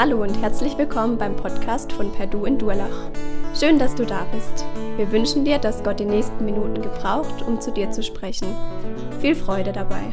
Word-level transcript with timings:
Hallo 0.00 0.22
und 0.22 0.40
herzlich 0.40 0.78
willkommen 0.78 1.18
beim 1.18 1.34
Podcast 1.34 1.90
von 1.90 2.12
Perdu 2.12 2.44
in 2.44 2.56
Durlach. 2.56 3.10
Schön, 3.58 3.80
dass 3.80 3.96
du 3.96 4.06
da 4.06 4.26
bist. 4.26 4.64
Wir 4.96 5.10
wünschen 5.10 5.44
dir, 5.44 5.58
dass 5.58 5.82
Gott 5.82 5.98
die 5.98 6.04
nächsten 6.04 6.44
Minuten 6.44 6.80
gebraucht, 6.80 7.42
um 7.42 7.60
zu 7.60 7.72
dir 7.72 7.90
zu 7.90 8.04
sprechen. 8.04 8.54
Viel 9.20 9.34
Freude 9.34 9.72
dabei. 9.72 10.04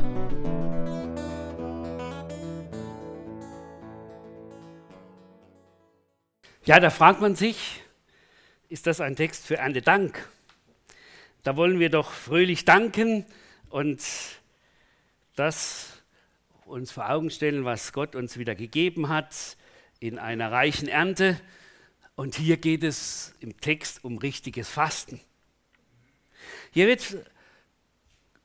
Ja, 6.64 6.80
da 6.80 6.90
fragt 6.90 7.22
man 7.22 7.36
sich, 7.36 7.84
ist 8.70 8.88
das 8.88 9.02
ein 9.02 9.16
Text 9.16 9.46
für 9.46 9.58
Dank? 9.84 10.28
Da 11.44 11.58
wollen 11.58 11.78
wir 11.78 11.92
doch 11.92 12.10
fröhlich 12.10 12.66
danken 12.66 13.24
und 13.70 14.02
das 15.36 16.02
uns 16.66 16.92
vor 16.92 17.08
Augen 17.08 17.30
stellen, 17.30 17.66
was 17.66 17.94
Gott 17.94 18.16
uns 18.16 18.40
wieder 18.40 18.56
gegeben 18.56 19.10
hat 19.10 19.58
in 20.00 20.20
einer 20.20 20.52
reichen 20.52 20.88
Ernte. 20.88 21.40
Und 22.16 22.36
hier 22.36 22.58
geht 22.58 22.84
es 22.84 23.34
im 23.40 23.60
Text 23.60 24.04
um 24.04 24.18
richtiges 24.18 24.70
Fasten. 24.70 25.20
Hier 26.72 26.88
wird 26.88 27.18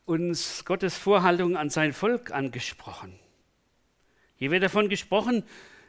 uns 0.04 0.64
Gottes 0.64 0.96
Vorhaltung 0.96 1.56
an 1.56 1.70
sein 1.70 1.92
Volk 1.92 2.32
angesprochen. 2.32 3.18
Hier 4.36 4.50
wird 4.50 4.62
davon 4.62 4.88
gesprochen, 4.88 5.44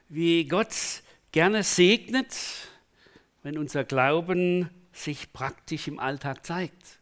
wie 0.09 0.45
Gott 0.45 0.75
gerne 1.31 1.63
segnet, 1.63 2.35
wenn 3.43 3.57
unser 3.57 3.83
Glauben 3.83 4.69
sich 4.91 5.31
praktisch 5.33 5.87
im 5.87 5.99
Alltag 5.99 6.45
zeigt 6.45 6.99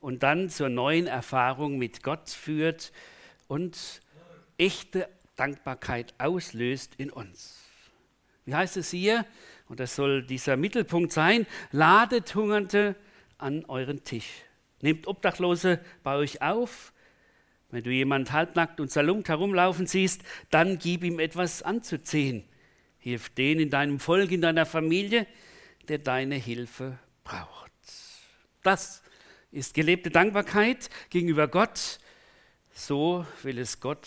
und 0.00 0.22
dann 0.22 0.48
zur 0.50 0.68
neuen 0.68 1.06
Erfahrung 1.06 1.78
mit 1.78 2.02
Gott 2.02 2.30
führt 2.30 2.92
und 3.48 4.00
echte 4.58 5.08
Dankbarkeit 5.36 6.14
auslöst 6.18 6.94
in 6.96 7.10
uns. 7.10 7.60
Wie 8.44 8.54
heißt 8.54 8.76
es 8.76 8.90
hier? 8.90 9.26
Und 9.68 9.80
das 9.80 9.96
soll 9.96 10.22
dieser 10.22 10.56
Mittelpunkt 10.56 11.12
sein. 11.12 11.46
Ladet 11.72 12.34
Hungernde 12.34 12.94
an 13.38 13.64
euren 13.66 14.04
Tisch. 14.04 14.42
Nehmt 14.80 15.06
Obdachlose 15.06 15.80
bei 16.02 16.16
euch 16.16 16.42
auf. 16.42 16.92
Wenn 17.70 17.82
du 17.82 17.90
jemand 17.90 18.32
halbnackt 18.32 18.80
und 18.80 18.90
salunkt 18.90 19.28
herumlaufen 19.28 19.86
siehst, 19.86 20.22
dann 20.50 20.78
gib 20.78 21.02
ihm 21.02 21.18
etwas 21.18 21.62
anzuziehen. 21.62 22.44
Hilf 22.98 23.30
den 23.30 23.58
in 23.58 23.70
deinem 23.70 23.98
Volk, 23.98 24.30
in 24.30 24.42
deiner 24.42 24.66
Familie, 24.66 25.26
der 25.88 25.98
deine 25.98 26.36
Hilfe 26.36 26.98
braucht. 27.24 27.72
Das 28.62 29.02
ist 29.50 29.74
gelebte 29.74 30.10
Dankbarkeit 30.10 30.88
gegenüber 31.10 31.48
Gott. 31.48 31.98
So 32.72 33.26
will 33.42 33.58
es 33.58 33.80
Gott 33.80 34.06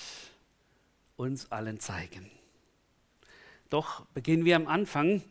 uns 1.17 1.51
allen 1.51 1.79
zeigen. 1.79 2.31
Doch 3.69 4.05
beginnen 4.13 4.45
wir 4.45 4.55
am 4.55 4.67
Anfang 4.67 5.21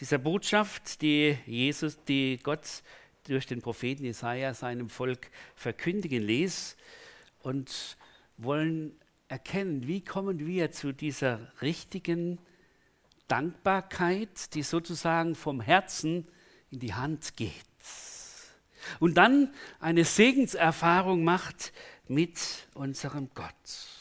dieser 0.00 0.18
Botschaft, 0.18 1.00
die 1.02 1.36
Jesus, 1.46 2.02
die 2.04 2.40
Gott 2.42 2.82
durch 3.24 3.46
den 3.46 3.62
Propheten 3.62 4.04
Jesaja 4.04 4.54
seinem 4.54 4.88
Volk 4.88 5.30
verkündigen 5.54 6.22
ließ 6.22 6.76
und 7.40 7.96
wollen 8.36 8.98
erkennen, 9.28 9.86
wie 9.86 10.00
kommen 10.00 10.46
wir 10.46 10.72
zu 10.72 10.92
dieser 10.92 11.52
richtigen 11.60 12.38
Dankbarkeit, 13.28 14.54
die 14.54 14.62
sozusagen 14.62 15.34
vom 15.34 15.60
Herzen 15.60 16.26
in 16.70 16.80
die 16.80 16.94
Hand 16.94 17.36
geht. 17.36 17.52
Und 19.00 19.16
dann 19.16 19.52
eine 19.80 20.04
Segenserfahrung 20.04 21.22
macht 21.22 21.72
mit 22.06 22.38
unserem 22.74 23.28
Gott. 23.34 23.97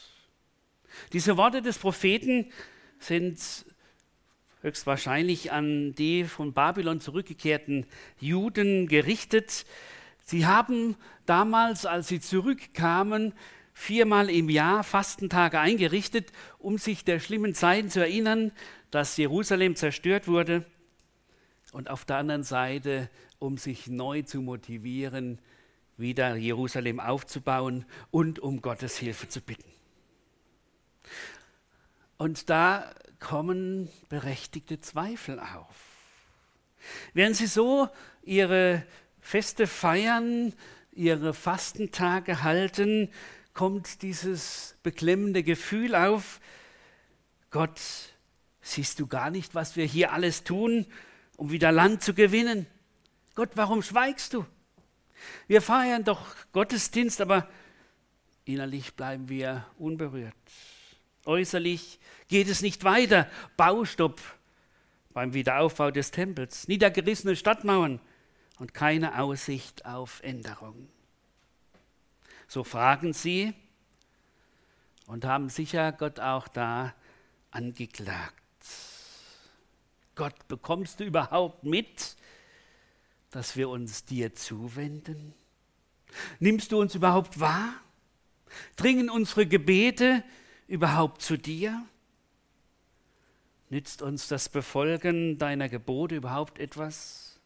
Diese 1.13 1.37
Worte 1.37 1.61
des 1.61 1.77
Propheten 1.77 2.51
sind 2.99 3.65
höchstwahrscheinlich 4.61 5.51
an 5.51 5.93
die 5.95 6.23
von 6.23 6.53
Babylon 6.53 6.99
zurückgekehrten 6.99 7.85
Juden 8.19 8.87
gerichtet. 8.87 9.65
Sie 10.25 10.45
haben 10.45 10.95
damals, 11.25 11.85
als 11.85 12.07
sie 12.07 12.19
zurückkamen, 12.19 13.33
viermal 13.73 14.29
im 14.29 14.49
Jahr 14.49 14.83
Fastentage 14.83 15.59
eingerichtet, 15.59 16.31
um 16.57 16.77
sich 16.77 17.05
der 17.05 17.19
schlimmen 17.19 17.53
Zeiten 17.53 17.89
zu 17.89 17.99
erinnern, 17.99 18.51
dass 18.89 19.15
Jerusalem 19.17 19.75
zerstört 19.75 20.27
wurde 20.27 20.65
und 21.71 21.89
auf 21.89 22.03
der 22.03 22.17
anderen 22.17 22.43
Seite, 22.43 23.09
um 23.39 23.57
sich 23.57 23.87
neu 23.87 24.23
zu 24.23 24.41
motivieren, 24.41 25.39
wieder 25.95 26.35
Jerusalem 26.35 26.99
aufzubauen 26.99 27.85
und 28.09 28.39
um 28.39 28.61
Gottes 28.61 28.97
Hilfe 28.97 29.29
zu 29.29 29.41
bitten. 29.41 29.76
Und 32.17 32.49
da 32.49 32.93
kommen 33.19 33.89
berechtigte 34.09 34.79
Zweifel 34.79 35.39
auf. 35.39 35.75
Während 37.13 37.35
sie 37.35 37.47
so 37.47 37.89
ihre 38.23 38.83
Feste 39.21 39.67
feiern, 39.67 40.53
ihre 40.91 41.33
Fastentage 41.33 42.43
halten, 42.43 43.09
kommt 43.53 44.01
dieses 44.01 44.75
beklemmende 44.83 45.43
Gefühl 45.43 45.95
auf, 45.95 46.39
Gott, 47.49 47.79
siehst 48.61 48.99
du 48.99 49.07
gar 49.07 49.29
nicht, 49.29 49.55
was 49.55 49.75
wir 49.75 49.85
hier 49.85 50.11
alles 50.11 50.43
tun, 50.43 50.85
um 51.37 51.51
wieder 51.51 51.71
Land 51.71 52.03
zu 52.03 52.13
gewinnen? 52.13 52.67
Gott, 53.35 53.51
warum 53.55 53.81
schweigst 53.81 54.33
du? 54.33 54.45
Wir 55.47 55.61
feiern 55.61 56.03
doch 56.03 56.35
Gottesdienst, 56.51 57.21
aber 57.21 57.47
innerlich 58.45 58.95
bleiben 58.95 59.29
wir 59.29 59.65
unberührt. 59.77 60.35
Äußerlich 61.27 61.99
geht 62.29 62.47
es 62.47 62.61
nicht 62.61 62.83
weiter. 62.85 63.29
Baustopp 63.57 64.21
beim 65.13 65.33
Wiederaufbau 65.33 65.91
des 65.91 66.11
Tempels, 66.11 66.67
niedergerissene 66.67 67.35
Stadtmauern 67.35 67.99
und 68.59 68.73
keine 68.73 69.19
Aussicht 69.19 69.85
auf 69.85 70.21
Änderung. 70.23 70.87
So 72.47 72.63
fragen 72.63 73.11
sie 73.11 73.53
und 75.05 75.25
haben 75.25 75.49
sicher 75.49 75.91
Gott 75.91 76.19
auch 76.21 76.47
da 76.47 76.93
angeklagt. 77.51 78.33
Gott, 80.15 80.47
bekommst 80.47 81.01
du 81.01 81.03
überhaupt 81.03 81.63
mit, 81.63 82.15
dass 83.31 83.57
wir 83.57 83.67
uns 83.67 84.05
dir 84.05 84.33
zuwenden? 84.33 85.33
Nimmst 86.39 86.71
du 86.71 86.79
uns 86.79 86.95
überhaupt 86.95 87.39
wahr? 87.39 87.73
Dringen 88.77 89.09
unsere 89.09 89.45
Gebete 89.45 90.23
überhaupt 90.67 91.21
zu 91.21 91.37
dir? 91.37 91.83
Nützt 93.69 94.01
uns 94.01 94.27
das 94.27 94.49
Befolgen 94.49 95.37
deiner 95.37 95.69
Gebote 95.69 96.15
überhaupt 96.15 96.59
etwas? 96.59 97.39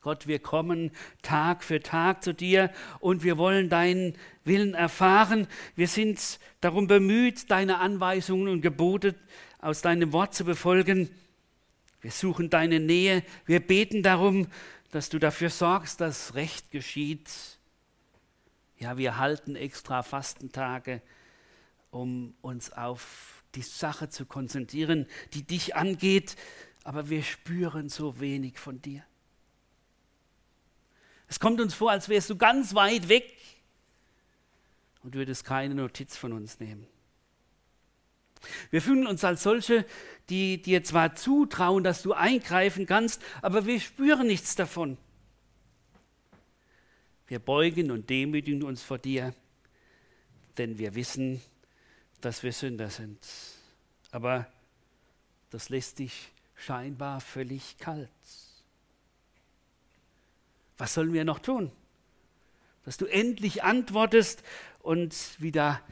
Gott, 0.00 0.26
wir 0.26 0.38
kommen 0.38 0.92
Tag 1.22 1.64
für 1.64 1.80
Tag 1.80 2.22
zu 2.22 2.32
dir 2.32 2.72
und 3.00 3.24
wir 3.24 3.36
wollen 3.36 3.68
deinen 3.68 4.14
Willen 4.44 4.74
erfahren. 4.74 5.48
Wir 5.74 5.88
sind 5.88 6.38
darum 6.60 6.86
bemüht, 6.86 7.50
deine 7.50 7.78
Anweisungen 7.78 8.48
und 8.48 8.60
Gebote 8.60 9.14
aus 9.60 9.82
deinem 9.82 10.12
Wort 10.12 10.34
zu 10.34 10.44
befolgen. 10.44 11.10
Wir 12.00 12.12
suchen 12.12 12.48
deine 12.48 12.78
Nähe. 12.78 13.24
Wir 13.44 13.60
beten 13.60 14.04
darum, 14.04 14.46
dass 14.92 15.08
du 15.08 15.18
dafür 15.18 15.50
sorgst, 15.50 16.00
dass 16.00 16.34
Recht 16.34 16.70
geschieht 16.70 17.57
ja, 18.78 18.96
wir 18.96 19.18
halten 19.18 19.56
extra 19.56 20.02
Fastentage, 20.02 21.02
um 21.90 22.34
uns 22.40 22.72
auf 22.72 23.42
die 23.54 23.62
Sache 23.62 24.08
zu 24.08 24.26
konzentrieren, 24.26 25.06
die 25.34 25.42
dich 25.42 25.74
angeht, 25.74 26.36
aber 26.84 27.08
wir 27.08 27.22
spüren 27.22 27.88
so 27.88 28.20
wenig 28.20 28.58
von 28.58 28.80
dir. 28.80 29.02
Es 31.26 31.40
kommt 31.40 31.60
uns 31.60 31.74
vor, 31.74 31.90
als 31.90 32.08
wärst 32.08 32.30
du 32.30 32.36
ganz 32.36 32.74
weit 32.74 33.08
weg 33.08 33.36
und 35.02 35.14
würdest 35.14 35.44
keine 35.44 35.74
Notiz 35.74 36.16
von 36.16 36.32
uns 36.32 36.60
nehmen. 36.60 36.86
Wir 38.70 38.80
fühlen 38.80 39.06
uns 39.06 39.24
als 39.24 39.42
solche, 39.42 39.84
die 40.28 40.62
dir 40.62 40.84
zwar 40.84 41.16
zutrauen, 41.16 41.82
dass 41.82 42.02
du 42.02 42.12
eingreifen 42.12 42.86
kannst, 42.86 43.22
aber 43.42 43.66
wir 43.66 43.80
spüren 43.80 44.26
nichts 44.26 44.54
davon. 44.54 44.96
Wir 47.28 47.38
beugen 47.38 47.90
und 47.90 48.08
demütigen 48.08 48.62
uns 48.62 48.82
vor 48.82 48.98
dir, 48.98 49.34
denn 50.56 50.78
wir 50.78 50.94
wissen, 50.94 51.42
dass 52.22 52.42
wir 52.42 52.52
Sünder 52.52 52.88
sind. 52.88 53.18
Aber 54.10 54.50
das 55.50 55.68
lässt 55.68 55.98
dich 55.98 56.30
scheinbar 56.54 57.20
völlig 57.20 57.76
kalt. 57.78 58.08
Was 60.78 60.94
sollen 60.94 61.12
wir 61.12 61.24
noch 61.24 61.38
tun? 61.38 61.70
Dass 62.84 62.96
du 62.96 63.04
endlich 63.04 63.62
antwortest 63.62 64.42
und 64.80 65.14
wieder 65.38 65.82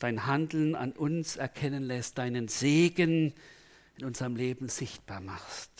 dein 0.00 0.26
Handeln 0.26 0.74
an 0.74 0.92
uns 0.92 1.36
erkennen 1.36 1.84
lässt, 1.84 2.18
deinen 2.18 2.48
Segen 2.48 3.34
in 3.98 4.04
unserem 4.04 4.34
Leben 4.34 4.68
sichtbar 4.68 5.20
machst. 5.20 5.70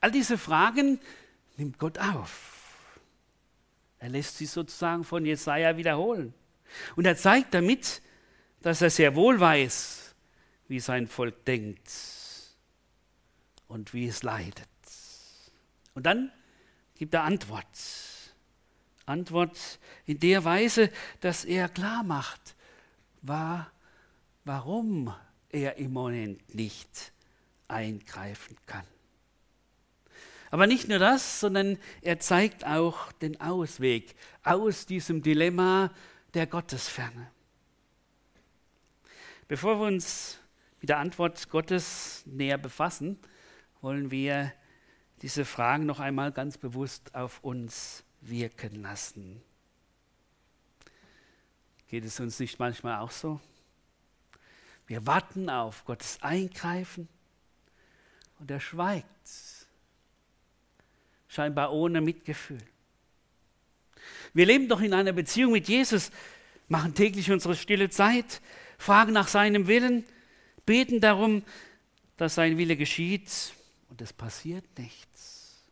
All 0.00 0.10
diese 0.10 0.36
Fragen 0.36 1.00
nimmt 1.58 1.78
Gott 1.78 1.98
auf. 1.98 3.00
Er 3.98 4.08
lässt 4.08 4.38
sie 4.38 4.46
sozusagen 4.46 5.04
von 5.04 5.26
Jesaja 5.26 5.76
wiederholen. 5.76 6.32
Und 6.96 7.06
er 7.06 7.16
zeigt 7.16 7.52
damit, 7.54 8.00
dass 8.60 8.82
er 8.82 8.90
sehr 8.90 9.14
wohl 9.14 9.38
weiß, 9.38 10.14
wie 10.68 10.80
sein 10.80 11.06
Volk 11.06 11.44
denkt 11.44 11.90
und 13.66 13.92
wie 13.92 14.06
es 14.06 14.22
leidet. 14.22 14.68
Und 15.94 16.06
dann 16.06 16.30
gibt 16.94 17.14
er 17.14 17.24
Antwort. 17.24 17.66
Antwort 19.06 19.78
in 20.04 20.20
der 20.20 20.44
Weise, 20.44 20.90
dass 21.20 21.44
er 21.44 21.68
klar 21.68 22.04
macht, 22.04 22.54
war, 23.22 23.72
warum 24.44 25.12
er 25.48 25.76
im 25.76 25.92
Moment 25.92 26.54
nicht 26.54 27.12
eingreifen 27.68 28.56
kann. 28.66 28.86
Aber 30.50 30.66
nicht 30.66 30.88
nur 30.88 30.98
das, 30.98 31.40
sondern 31.40 31.78
er 32.02 32.18
zeigt 32.18 32.66
auch 32.66 33.12
den 33.12 33.40
Ausweg 33.40 34.14
aus 34.44 34.86
diesem 34.86 35.22
Dilemma 35.22 35.90
der 36.34 36.46
Gottesferne. 36.46 37.30
Bevor 39.46 39.80
wir 39.80 39.86
uns 39.86 40.38
mit 40.80 40.90
der 40.90 40.98
Antwort 40.98 41.48
Gottes 41.50 42.22
näher 42.26 42.58
befassen, 42.58 43.18
wollen 43.80 44.10
wir 44.10 44.52
diese 45.22 45.44
Fragen 45.44 45.86
noch 45.86 46.00
einmal 46.00 46.32
ganz 46.32 46.58
bewusst 46.58 47.14
auf 47.14 47.42
uns 47.42 48.04
wirken 48.20 48.82
lassen. 48.82 49.42
Geht 51.88 52.04
es 52.04 52.20
uns 52.20 52.38
nicht 52.38 52.58
manchmal 52.58 53.00
auch 53.00 53.10
so? 53.10 53.40
Wir 54.86 55.06
warten 55.06 55.50
auf 55.50 55.84
Gottes 55.84 56.22
Eingreifen 56.22 57.08
und 58.38 58.50
er 58.50 58.60
schweigt, 58.60 59.06
scheinbar 61.28 61.72
ohne 61.72 62.00
Mitgefühl. 62.00 62.62
Wir 64.34 64.46
leben 64.46 64.68
doch 64.68 64.80
in 64.80 64.94
einer 64.94 65.12
Beziehung 65.12 65.52
mit 65.52 65.68
Jesus, 65.68 66.10
machen 66.68 66.94
täglich 66.94 67.30
unsere 67.30 67.54
stille 67.54 67.90
Zeit, 67.90 68.40
fragen 68.78 69.12
nach 69.12 69.28
seinem 69.28 69.66
Willen, 69.66 70.04
beten 70.66 71.00
darum, 71.00 71.42
dass 72.16 72.34
sein 72.34 72.58
Wille 72.58 72.76
geschieht 72.76 73.30
und 73.88 74.00
es 74.02 74.12
passiert 74.12 74.64
nichts. 74.78 75.62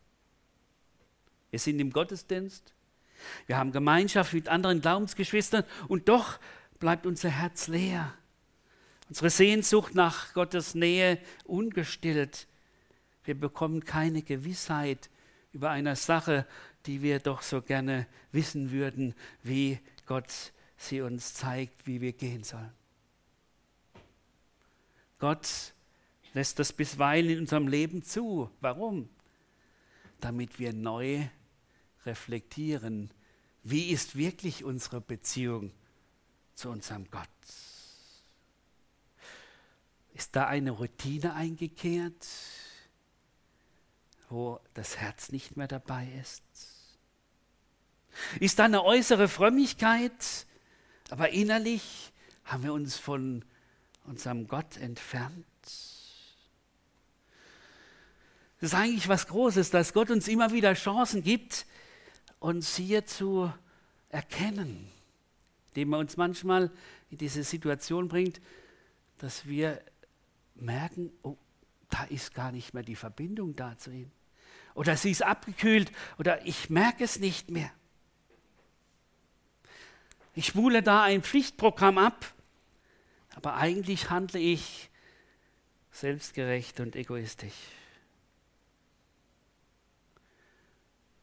Wir 1.51 1.59
sind 1.59 1.81
im 1.81 1.91
Gottesdienst, 1.91 2.75
wir 3.47 3.57
haben 3.57 3.73
Gemeinschaft 3.73 4.35
mit 4.35 4.49
anderen 4.49 4.81
Glaubensgeschwistern 4.81 5.65
und 5.89 6.09
doch 6.09 6.39
bleibt 6.79 7.07
unser 7.07 7.31
Herz 7.31 7.69
leer. 7.69 8.15
Unsere 9.09 9.31
Sehnsucht 9.31 9.95
nach 9.95 10.33
Gottes 10.35 10.75
Nähe 10.75 11.19
ungestillt. 11.45 12.47
Wir 13.25 13.39
bekommen 13.39 13.85
keine 13.85 14.23
Gewissheit 14.23 15.11
über 15.57 15.71
eine 15.71 15.97
Sache, 15.97 16.47
die 16.85 17.01
wir 17.01 17.19
doch 17.19 17.41
so 17.41 17.63
gerne 17.63 18.07
wissen 18.31 18.73
würden, 18.73 19.15
wie 19.43 19.81
Gott 20.05 20.53
sie 20.77 21.01
uns 21.01 21.33
zeigt, 21.33 21.87
wie 21.87 22.03
wir 22.03 22.13
gehen 22.13 22.45
sollen. 22.45 22.75
Gott 25.19 25.73
lässt 26.35 26.59
das 26.59 26.75
bisweilen 26.75 27.31
in 27.31 27.39
unserem 27.39 27.69
Leben 27.69 28.03
zu. 28.03 28.51
Warum? 28.61 29.09
Damit 30.21 30.59
wir 30.59 30.75
neu 30.75 31.27
reflektieren, 32.05 33.11
wie 33.63 33.89
ist 33.91 34.15
wirklich 34.15 34.63
unsere 34.63 35.01
Beziehung 35.01 35.73
zu 36.55 36.69
unserem 36.69 37.11
Gott. 37.11 37.29
Ist 40.13 40.37
da 40.37 40.49
eine 40.49 40.73
Routine 40.73 41.33
eingekehrt, 41.33 42.27
wo 44.29 44.61
das 44.75 44.97
Herz 44.97 45.31
nicht 45.31 45.57
mehr 45.57 45.69
dabei 45.69 46.09
ist? 46.21 46.43
Ist 48.41 48.59
da 48.59 48.65
eine 48.65 48.83
äußere 48.83 49.29
Frömmigkeit, 49.29 50.47
aber 51.11 51.31
innerlich 51.31 52.13
haben 52.45 52.63
wir 52.63 52.73
uns 52.73 52.97
von 52.97 53.45
unserem 54.05 54.49
Gott 54.49 54.77
entfernt? 54.79 55.45
Das 58.61 58.73
ist 58.73 58.75
eigentlich 58.75 59.09
was 59.09 59.27
Großes, 59.27 59.71
dass 59.71 59.93
Gott 59.93 60.11
uns 60.11 60.29
immer 60.29 60.53
wieder 60.53 60.73
Chancen 60.75 61.23
gibt, 61.23 61.67
uns 62.41 62.77
hier 62.77 63.05
zu 63.05 63.53
erkennen, 64.09 64.89
indem 65.69 65.93
er 65.93 65.99
uns 65.99 66.17
manchmal 66.17 66.71
in 67.11 67.19
diese 67.19 67.45
Situation 67.45 68.09
bringt, 68.09 68.41
dass 69.19 69.47
wir 69.47 69.83
merken, 70.55 71.13
oh, 71.23 71.37
da 71.91 72.05
ist 72.05 72.35
gar 72.35 72.51
nicht 72.51 72.73
mehr 72.73 72.83
die 72.83 72.97
Verbindung 72.97 73.57
da 73.57 73.77
zu 73.77 73.91
ihm. 73.91 74.11
Oder 74.77 74.99
sie 74.99 75.11
ist 75.11 75.23
abgekühlt 75.23 75.91
oder 76.19 76.45
ich 76.47 76.69
merke 76.69 77.03
es 77.03 77.19
nicht 77.19 77.51
mehr. 77.51 77.71
Ich 80.35 80.47
spule 80.47 80.83
da 80.83 81.03
ein 81.03 81.23
Pflichtprogramm 81.23 81.97
ab, 81.97 82.35
aber 83.35 83.57
eigentlich 83.57 84.11
handle 84.11 84.39
ich 84.39 84.91
selbstgerecht 85.93 86.79
und 86.81 86.95
egoistisch. 86.95 87.55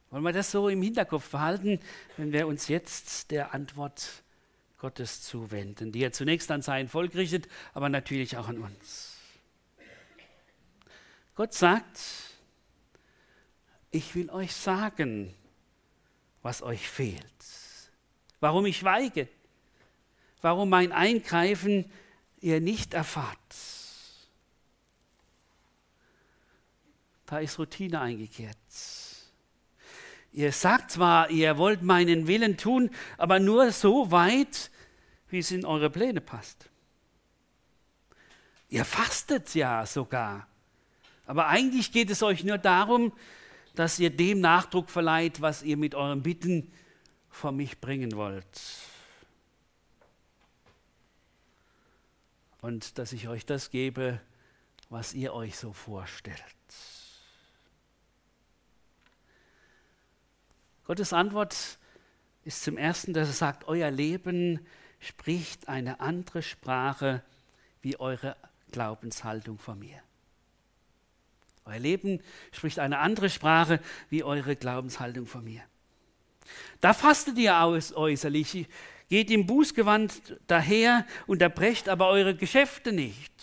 Wollen 0.09 0.23
wir 0.23 0.33
das 0.33 0.49
so 0.49 0.67
im 0.67 0.81
Hinterkopf 0.81 1.29
behalten, 1.29 1.79
wenn 2.17 2.33
wir 2.33 2.47
uns 2.47 2.67
jetzt 2.67 3.29
der 3.29 3.53
Antwort 3.53 4.23
Gottes 4.79 5.21
zuwenden, 5.21 5.91
die 5.91 6.03
er 6.03 6.11
zunächst 6.11 6.49
an 6.49 6.63
sein 6.63 6.87
Volk 6.87 7.13
richtet, 7.13 7.47
aber 7.75 7.87
natürlich 7.87 8.35
auch 8.35 8.47
an 8.47 8.57
uns. 8.57 9.15
Gott 11.35 11.53
sagt, 11.53 11.99
ich 13.93 14.15
will 14.15 14.29
euch 14.31 14.53
sagen, 14.53 15.33
was 16.41 16.63
euch 16.63 16.89
fehlt, 16.89 17.23
warum 18.39 18.65
ich 18.65 18.83
weige, 18.83 19.29
warum 20.41 20.69
mein 20.69 20.91
Eingreifen 20.91 21.89
ihr 22.41 22.59
nicht 22.59 22.95
erfahrt. 22.95 23.37
Da 27.27 27.39
ist 27.39 27.57
Routine 27.59 28.01
eingekehrt. 28.01 28.57
Ihr 30.33 30.51
sagt 30.51 30.91
zwar, 30.91 31.29
ihr 31.29 31.59
wollt 31.59 31.83
meinen 31.83 32.25
Willen 32.25 32.57
tun, 32.57 32.89
aber 33.17 33.39
nur 33.39 33.71
so 33.71 34.09
weit, 34.09 34.71
wie 35.29 35.39
es 35.39 35.51
in 35.51 35.65
eure 35.65 35.91
Pläne 35.91 36.19
passt. 36.19 36.69
Ihr 38.69 38.85
fastet 38.85 39.53
ja 39.53 39.85
sogar. 39.85 40.47
Aber 41.27 41.47
eigentlich 41.47 41.91
geht 41.91 42.09
es 42.09 42.23
euch 42.23 42.43
nur 42.43 42.57
darum, 42.57 43.13
dass 43.75 43.99
ihr 43.99 44.09
dem 44.09 44.39
Nachdruck 44.39 44.89
verleiht, 44.89 45.41
was 45.41 45.63
ihr 45.63 45.77
mit 45.77 45.95
euren 45.95 46.23
Bitten 46.23 46.71
vor 47.29 47.51
mich 47.51 47.79
bringen 47.79 48.13
wollt. 48.13 48.61
Und 52.61 52.97
dass 52.97 53.11
ich 53.11 53.27
euch 53.27 53.45
das 53.45 53.71
gebe, 53.71 54.21
was 54.89 55.13
ihr 55.13 55.33
euch 55.33 55.57
so 55.57 55.73
vorstellt. 55.73 56.37
Gottes 60.85 61.13
Antwort 61.13 61.79
ist 62.43 62.63
zum 62.63 62.77
Ersten, 62.77 63.13
dass 63.13 63.27
er 63.29 63.33
sagt, 63.33 63.67
euer 63.67 63.89
Leben 63.89 64.65
spricht 64.99 65.67
eine 65.67 65.99
andere 65.99 66.41
Sprache 66.41 67.23
wie 67.81 67.99
eure 67.99 68.35
Glaubenshaltung 68.71 69.57
von 69.57 69.79
mir. 69.79 70.01
Euer 71.65 71.79
Leben 71.79 72.21
spricht 72.51 72.79
eine 72.79 72.99
andere 72.99 73.29
Sprache 73.29 73.79
wie 74.09 74.23
eure 74.23 74.55
Glaubenshaltung 74.55 75.25
von 75.25 75.43
mir. 75.43 75.61
Da 76.81 76.93
fastet 76.93 77.37
ihr 77.37 77.61
aus 77.61 77.93
äußerlich, 77.95 78.67
geht 79.09 79.31
im 79.31 79.45
Bußgewand 79.45 80.39
daher, 80.47 81.05
unterbrecht 81.27 81.87
aber 81.87 82.09
eure 82.09 82.35
Geschäfte 82.35 82.91
nicht. 82.91 83.33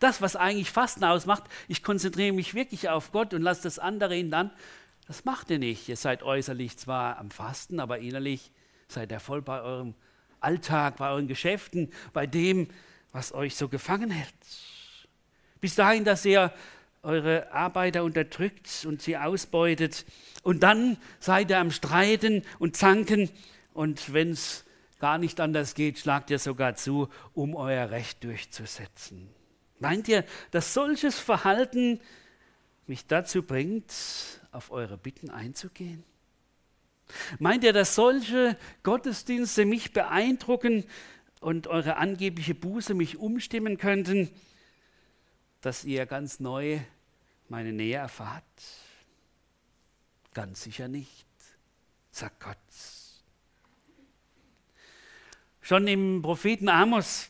Das, 0.00 0.22
was 0.22 0.34
eigentlich 0.34 0.70
Fasten 0.70 1.04
ausmacht, 1.04 1.44
ich 1.68 1.82
konzentriere 1.82 2.32
mich 2.32 2.54
wirklich 2.54 2.88
auf 2.88 3.12
Gott 3.12 3.34
und 3.34 3.42
lasse 3.42 3.62
das 3.64 3.78
andere 3.78 4.16
ihn 4.16 4.30
dann 4.30 4.50
das 5.06 5.24
macht 5.24 5.50
ihr 5.50 5.58
nicht. 5.58 5.88
Ihr 5.88 5.96
seid 5.96 6.22
äußerlich 6.22 6.78
zwar 6.78 7.18
am 7.18 7.30
Fasten, 7.30 7.80
aber 7.80 7.98
innerlich 7.98 8.50
seid 8.88 9.12
ihr 9.12 9.20
voll 9.20 9.42
bei 9.42 9.60
eurem 9.60 9.94
Alltag, 10.40 10.96
bei 10.96 11.10
euren 11.10 11.28
Geschäften, 11.28 11.92
bei 12.12 12.26
dem, 12.26 12.68
was 13.12 13.32
euch 13.32 13.56
so 13.56 13.68
gefangen 13.68 14.10
hält. 14.10 14.34
Bis 15.60 15.74
dahin, 15.74 16.04
dass 16.04 16.24
ihr 16.24 16.52
eure 17.04 17.52
Arbeiter 17.52 18.04
unterdrückt 18.04 18.84
und 18.86 19.02
sie 19.02 19.16
ausbeutet. 19.16 20.04
Und 20.42 20.62
dann 20.62 20.96
seid 21.20 21.50
ihr 21.50 21.58
am 21.58 21.70
Streiten 21.70 22.42
und 22.58 22.76
Zanken. 22.76 23.30
Und 23.72 24.12
wenn 24.12 24.30
es 24.30 24.64
gar 24.98 25.18
nicht 25.18 25.40
anders 25.40 25.74
geht, 25.74 25.98
schlagt 25.98 26.30
ihr 26.30 26.38
sogar 26.38 26.76
zu, 26.76 27.08
um 27.34 27.54
euer 27.54 27.90
Recht 27.90 28.24
durchzusetzen. 28.24 29.28
Meint 29.78 30.08
ihr, 30.08 30.24
dass 30.50 30.72
solches 30.72 31.18
Verhalten 31.18 32.00
mich 32.86 33.06
dazu 33.06 33.42
bringt, 33.42 33.92
auf 34.52 34.70
eure 34.70 34.96
Bitten 34.96 35.30
einzugehen? 35.30 36.04
Meint 37.38 37.64
ihr, 37.64 37.72
dass 37.72 37.94
solche 37.94 38.56
Gottesdienste 38.82 39.64
mich 39.66 39.92
beeindrucken 39.92 40.84
und 41.40 41.66
eure 41.66 41.96
angebliche 41.96 42.54
Buße 42.54 42.94
mich 42.94 43.18
umstimmen 43.18 43.76
könnten, 43.76 44.30
dass 45.60 45.84
ihr 45.84 46.06
ganz 46.06 46.40
neu 46.40 46.80
meine 47.54 47.72
Nähe 47.72 47.98
erfahrt? 47.98 48.42
Ganz 50.32 50.64
sicher 50.64 50.88
nicht, 50.88 51.24
sagt 52.10 52.40
Gott. 52.40 52.56
Schon 55.60 55.86
im 55.86 56.20
Propheten 56.20 56.68
Amos 56.68 57.28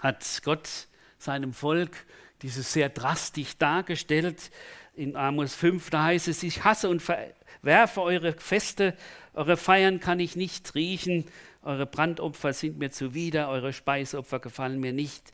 hat 0.00 0.26
Gott 0.42 0.88
seinem 1.18 1.52
Volk 1.52 2.04
dieses 2.42 2.72
sehr 2.72 2.88
drastisch 2.88 3.56
dargestellt. 3.58 4.50
In 4.96 5.14
Amos 5.14 5.54
5, 5.54 5.88
da 5.90 6.02
heißt 6.02 6.26
es, 6.26 6.42
ich 6.42 6.64
hasse 6.64 6.88
und 6.88 7.00
verwerfe 7.00 8.02
eure 8.02 8.32
Feste, 8.32 8.96
eure 9.34 9.56
Feiern 9.56 10.00
kann 10.00 10.18
ich 10.18 10.34
nicht 10.34 10.74
riechen, 10.74 11.26
eure 11.62 11.86
Brandopfer 11.86 12.52
sind 12.52 12.78
mir 12.78 12.90
zuwider, 12.90 13.50
eure 13.50 13.72
Speisopfer 13.72 14.40
gefallen 14.40 14.80
mir 14.80 14.92
nicht, 14.92 15.32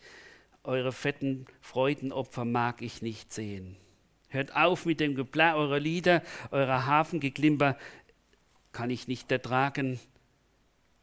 eure 0.69 0.93
fetten 0.93 1.47
Freudenopfer 1.61 2.45
mag 2.45 2.83
ich 2.83 3.03
nicht 3.03 3.33
sehen. 3.33 3.77
Hört 4.29 4.55
auf 4.55 4.85
mit 4.85 5.01
dem 5.01 5.15
Geplär 5.15 5.57
eurer 5.57 5.81
Lieder, 5.81 6.23
eurer 6.51 6.85
Hafengeklimper 6.85 7.79
kann 8.73 8.91
ich 8.91 9.09
nicht 9.09 9.33
ertragen. 9.33 9.99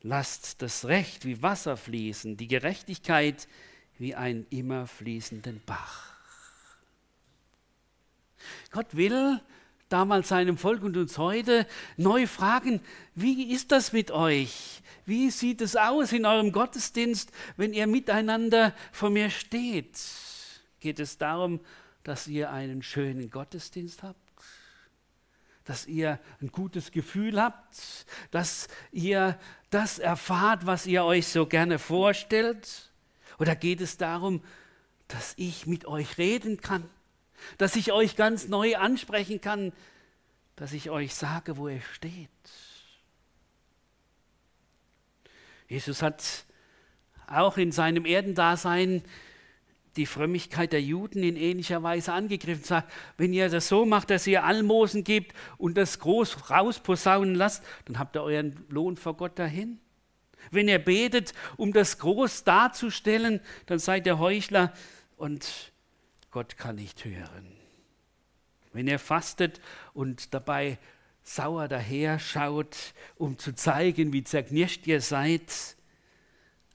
Lasst 0.01 0.61
das 0.61 0.85
Recht 0.85 1.25
wie 1.25 1.41
Wasser 1.41 1.77
fließen, 1.77 2.37
die 2.37 2.47
Gerechtigkeit 2.47 3.47
wie 3.97 4.13
einen 4.13 4.45
immer 4.51 4.85
fließenden 4.85 5.61
Bach. 5.65 6.13
Gott 8.69 8.95
will 8.95 9.41
damals 9.89 10.29
seinem 10.29 10.59
Volk 10.59 10.83
und 10.83 10.95
uns 10.95 11.17
heute 11.17 11.65
neu 11.97 12.27
fragen, 12.27 12.81
wie 13.15 13.51
ist 13.51 13.71
das 13.71 13.93
mit 13.93 14.11
euch? 14.11 14.83
Wie 15.05 15.29
sieht 15.29 15.61
es 15.61 15.75
aus 15.75 16.11
in 16.11 16.25
eurem 16.25 16.51
Gottesdienst, 16.51 17.31
wenn 17.57 17.73
ihr 17.73 17.87
miteinander 17.87 18.73
vor 18.91 19.09
mir 19.09 19.29
steht? 19.29 19.99
Geht 20.79 20.99
es 20.99 21.17
darum, 21.17 21.59
dass 22.03 22.27
ihr 22.27 22.51
einen 22.51 22.83
schönen 22.83 23.29
Gottesdienst 23.29 24.03
habt? 24.03 24.25
dass 25.65 25.87
ihr 25.87 26.19
ein 26.41 26.51
gutes 26.51 26.91
Gefühl 26.91 27.41
habt, 27.41 28.05
dass 28.31 28.67
ihr 28.91 29.37
das 29.71 29.99
erfahrt, 29.99 30.67
was 30.67 30.85
ihr 30.85 31.03
euch 31.03 31.27
so 31.27 31.47
gerne 31.47 31.79
vorstellt? 31.79 32.91
Oder 33.39 33.55
geht 33.55 33.81
es 33.81 33.97
darum, 33.97 34.43
dass 35.07 35.33
ich 35.37 35.65
mit 35.65 35.85
euch 35.85 36.17
reden 36.17 36.61
kann, 36.61 36.87
dass 37.57 37.75
ich 37.75 37.91
euch 37.91 38.15
ganz 38.15 38.47
neu 38.47 38.77
ansprechen 38.77 39.41
kann, 39.41 39.73
dass 40.55 40.71
ich 40.71 40.91
euch 40.91 41.15
sage, 41.15 41.57
wo 41.57 41.67
ihr 41.67 41.81
steht? 41.81 42.29
Jesus 45.67 46.01
hat 46.01 46.45
auch 47.27 47.57
in 47.57 47.71
seinem 47.71 48.05
Erdendasein 48.05 49.03
die 49.95 50.05
Frömmigkeit 50.05 50.73
der 50.73 50.81
Juden 50.81 51.23
in 51.23 51.37
ähnlicher 51.37 51.81
Weise 51.81 52.13
angegriffen. 52.13 52.63
Sagt, 52.63 52.91
wenn 53.17 53.33
ihr 53.33 53.49
das 53.49 53.67
so 53.67 53.85
macht, 53.85 54.09
dass 54.09 54.27
ihr 54.27 54.43
Almosen 54.43 55.03
gebt 55.03 55.33
und 55.57 55.77
das 55.77 55.99
groß 55.99 56.49
rausposaunen 56.49 57.35
lasst, 57.35 57.63
dann 57.85 57.97
habt 57.97 58.15
ihr 58.15 58.23
euren 58.23 58.65
Lohn 58.69 58.97
vor 58.97 59.15
Gott 59.15 59.39
dahin. 59.39 59.79
Wenn 60.51 60.67
ihr 60.67 60.79
betet, 60.79 61.33
um 61.57 61.73
das 61.73 61.97
groß 61.97 62.43
darzustellen, 62.43 63.39
dann 63.65 63.79
seid 63.79 64.05
ihr 64.05 64.19
Heuchler 64.19 64.73
und 65.17 65.71
Gott 66.29 66.57
kann 66.57 66.75
nicht 66.75 67.05
hören. 67.05 67.55
Wenn 68.73 68.87
ihr 68.87 68.99
fastet 68.99 69.61
und 69.93 70.33
dabei 70.33 70.77
sauer 71.25 71.67
daher 71.67 72.19
schaut, 72.19 72.93
um 73.17 73.37
zu 73.37 73.53
zeigen, 73.53 74.13
wie 74.13 74.23
zerknirscht 74.23 74.87
ihr 74.87 75.01
seid, 75.01 75.75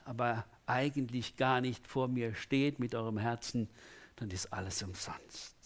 aber 0.04 0.44
eigentlich 0.66 1.36
gar 1.36 1.60
nicht 1.60 1.86
vor 1.86 2.08
mir 2.08 2.34
steht 2.34 2.80
mit 2.80 2.94
eurem 2.94 3.16
Herzen, 3.16 3.70
dann 4.16 4.30
ist 4.30 4.52
alles 4.52 4.82
umsonst. 4.82 5.56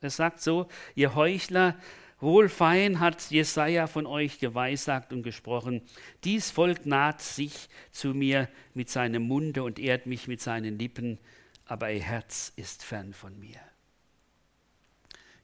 Er 0.00 0.10
sagt 0.10 0.42
so, 0.42 0.68
ihr 0.94 1.14
Heuchler, 1.14 1.76
wohlfein 2.20 3.00
hat 3.00 3.30
Jesaja 3.30 3.86
von 3.86 4.06
euch 4.06 4.38
geweissagt 4.38 5.14
und 5.14 5.22
gesprochen. 5.22 5.80
Dies 6.22 6.50
Volk 6.50 6.84
naht 6.84 7.22
sich 7.22 7.70
zu 7.90 8.08
mir 8.08 8.48
mit 8.74 8.90
seinem 8.90 9.22
Munde 9.22 9.62
und 9.62 9.78
ehrt 9.78 10.04
mich 10.04 10.28
mit 10.28 10.42
seinen 10.42 10.78
Lippen, 10.78 11.18
aber 11.64 11.90
ihr 11.90 12.02
Herz 12.02 12.52
ist 12.56 12.84
fern 12.84 13.14
von 13.14 13.38
mir. 13.38 13.58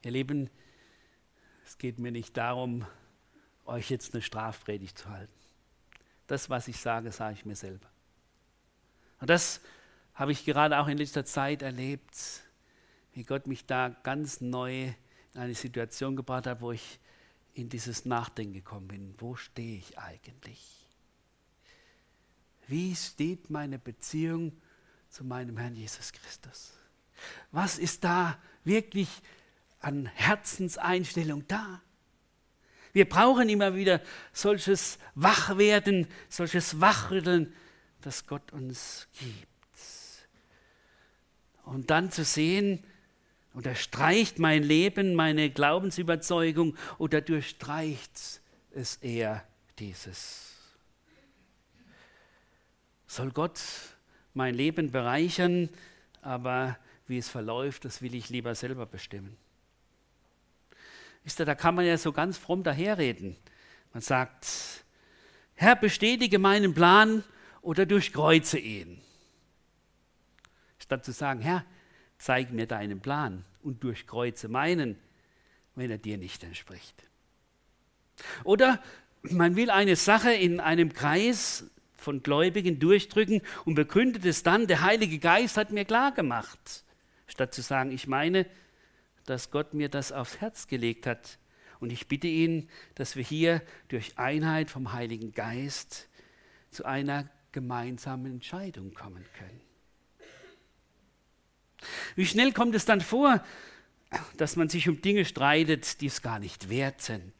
Ihr 0.02 0.10
Lieben, 0.10 0.50
es 1.70 1.78
geht 1.78 2.00
mir 2.00 2.10
nicht 2.10 2.36
darum, 2.36 2.84
euch 3.64 3.90
jetzt 3.90 4.12
eine 4.12 4.22
Strafpredigt 4.22 4.98
zu 4.98 5.08
halten. 5.08 5.32
Das, 6.26 6.50
was 6.50 6.66
ich 6.66 6.80
sage, 6.80 7.12
sage 7.12 7.34
ich 7.34 7.44
mir 7.44 7.54
selber. 7.54 7.88
Und 9.20 9.30
das 9.30 9.60
habe 10.14 10.32
ich 10.32 10.44
gerade 10.44 10.80
auch 10.80 10.88
in 10.88 10.98
letzter 10.98 11.24
Zeit 11.24 11.62
erlebt, 11.62 12.42
wie 13.12 13.22
Gott 13.22 13.46
mich 13.46 13.66
da 13.66 13.90
ganz 14.02 14.40
neu 14.40 14.86
in 15.32 15.40
eine 15.40 15.54
Situation 15.54 16.16
gebracht 16.16 16.48
hat, 16.48 16.60
wo 16.60 16.72
ich 16.72 16.98
in 17.54 17.68
dieses 17.68 18.04
Nachdenken 18.04 18.54
gekommen 18.54 18.88
bin. 18.88 19.14
Wo 19.18 19.36
stehe 19.36 19.78
ich 19.78 19.96
eigentlich? 19.96 20.88
Wie 22.66 22.96
steht 22.96 23.48
meine 23.48 23.78
Beziehung 23.78 24.60
zu 25.08 25.22
meinem 25.22 25.56
Herrn 25.56 25.76
Jesus 25.76 26.10
Christus? 26.10 26.72
Was 27.52 27.78
ist 27.78 28.02
da 28.02 28.36
wirklich 28.64 29.22
an 29.80 30.06
Herzenseinstellung 30.06 31.46
da? 31.48 31.82
Wir 32.92 33.08
brauchen 33.08 33.48
immer 33.48 33.74
wieder 33.74 34.00
solches 34.32 34.98
Wachwerden, 35.14 36.06
solches 36.28 36.80
Wachrütteln, 36.80 37.54
das 38.00 38.26
Gott 38.26 38.52
uns 38.52 39.08
gibt. 39.18 39.46
Und 41.64 41.90
dann 41.90 42.10
zu 42.10 42.24
sehen, 42.24 42.82
unterstreicht 43.52 44.38
mein 44.38 44.62
Leben 44.62 45.14
meine 45.14 45.50
Glaubensüberzeugung 45.50 46.76
oder 46.98 47.20
durchstreicht 47.20 48.40
es 48.72 48.96
eher 48.96 49.46
dieses? 49.78 50.54
Soll 53.06 53.30
Gott 53.30 53.60
mein 54.34 54.54
Leben 54.54 54.90
bereichern, 54.90 55.68
aber 56.22 56.78
wie 57.06 57.18
es 57.18 57.28
verläuft, 57.28 57.84
das 57.84 58.02
will 58.02 58.14
ich 58.14 58.30
lieber 58.30 58.54
selber 58.54 58.86
bestimmen. 58.86 59.36
Wisst 61.24 61.40
ihr, 61.40 61.46
da 61.46 61.54
kann 61.54 61.74
man 61.74 61.84
ja 61.84 61.98
so 61.98 62.12
ganz 62.12 62.38
fromm 62.38 62.62
daherreden. 62.62 63.36
Man 63.92 64.02
sagt, 64.02 64.46
Herr, 65.54 65.76
bestätige 65.76 66.38
meinen 66.38 66.74
Plan 66.74 67.24
oder 67.62 67.86
durchkreuze 67.86 68.58
ihn. 68.58 69.00
Statt 70.78 71.04
zu 71.04 71.12
sagen, 71.12 71.40
Herr, 71.40 71.64
zeig 72.18 72.52
mir 72.52 72.66
deinen 72.66 73.00
Plan 73.00 73.44
und 73.62 73.84
durchkreuze 73.84 74.48
meinen, 74.48 74.98
wenn 75.74 75.90
er 75.90 75.98
dir 75.98 76.18
nicht 76.18 76.42
entspricht. 76.44 77.04
Oder 78.44 78.82
man 79.22 79.56
will 79.56 79.70
eine 79.70 79.96
Sache 79.96 80.32
in 80.32 80.60
einem 80.60 80.92
Kreis 80.92 81.64
von 81.96 82.22
Gläubigen 82.22 82.78
durchdrücken 82.78 83.42
und 83.64 83.74
begründet 83.74 84.24
es 84.24 84.42
dann, 84.42 84.66
der 84.66 84.80
Heilige 84.80 85.18
Geist 85.18 85.56
hat 85.56 85.70
mir 85.70 85.84
klar 85.84 86.12
gemacht. 86.12 86.84
Statt 87.26 87.54
zu 87.54 87.62
sagen, 87.62 87.92
ich 87.92 88.06
meine, 88.06 88.46
dass 89.30 89.52
Gott 89.52 89.74
mir 89.74 89.88
das 89.88 90.10
aufs 90.10 90.40
Herz 90.40 90.66
gelegt 90.66 91.06
hat. 91.06 91.38
Und 91.78 91.92
ich 91.92 92.08
bitte 92.08 92.26
ihn, 92.26 92.68
dass 92.96 93.14
wir 93.14 93.22
hier 93.22 93.62
durch 93.88 94.18
Einheit 94.18 94.70
vom 94.70 94.92
Heiligen 94.92 95.32
Geist 95.32 96.08
zu 96.70 96.84
einer 96.84 97.30
gemeinsamen 97.52 98.32
Entscheidung 98.32 98.92
kommen 98.92 99.24
können. 99.38 99.60
Wie 102.16 102.26
schnell 102.26 102.52
kommt 102.52 102.74
es 102.74 102.84
dann 102.84 103.00
vor, 103.00 103.42
dass 104.36 104.56
man 104.56 104.68
sich 104.68 104.88
um 104.88 105.00
Dinge 105.00 105.24
streitet, 105.24 106.00
die 106.00 106.06
es 106.06 106.22
gar 106.22 106.40
nicht 106.40 106.68
wert 106.68 107.00
sind, 107.00 107.32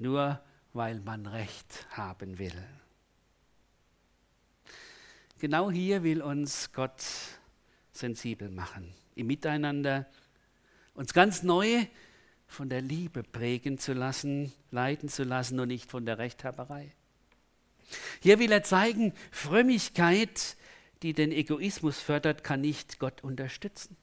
nur 0.00 0.42
weil 0.72 0.98
man 1.00 1.26
Recht 1.26 1.86
haben 1.90 2.38
will. 2.38 2.64
Genau 5.38 5.70
hier 5.70 6.02
will 6.02 6.20
uns 6.20 6.72
Gott 6.72 7.04
sensibel 7.92 8.50
machen, 8.50 8.92
im 9.18 9.26
Miteinander, 9.26 10.06
uns 10.94 11.12
ganz 11.12 11.42
neu 11.42 11.86
von 12.46 12.68
der 12.68 12.80
Liebe 12.80 13.22
prägen 13.22 13.78
zu 13.78 13.92
lassen, 13.92 14.52
leiten 14.70 15.08
zu 15.08 15.24
lassen 15.24 15.60
und 15.60 15.68
nicht 15.68 15.90
von 15.90 16.06
der 16.06 16.18
Rechthaberei. 16.18 16.92
Hier 18.20 18.38
will 18.38 18.52
er 18.52 18.62
zeigen, 18.62 19.12
Frömmigkeit, 19.30 20.56
die 21.02 21.12
den 21.12 21.32
Egoismus 21.32 22.00
fördert, 22.00 22.44
kann 22.44 22.60
nicht 22.60 22.98
Gott 22.98 23.22
unterstützen. 23.22 23.96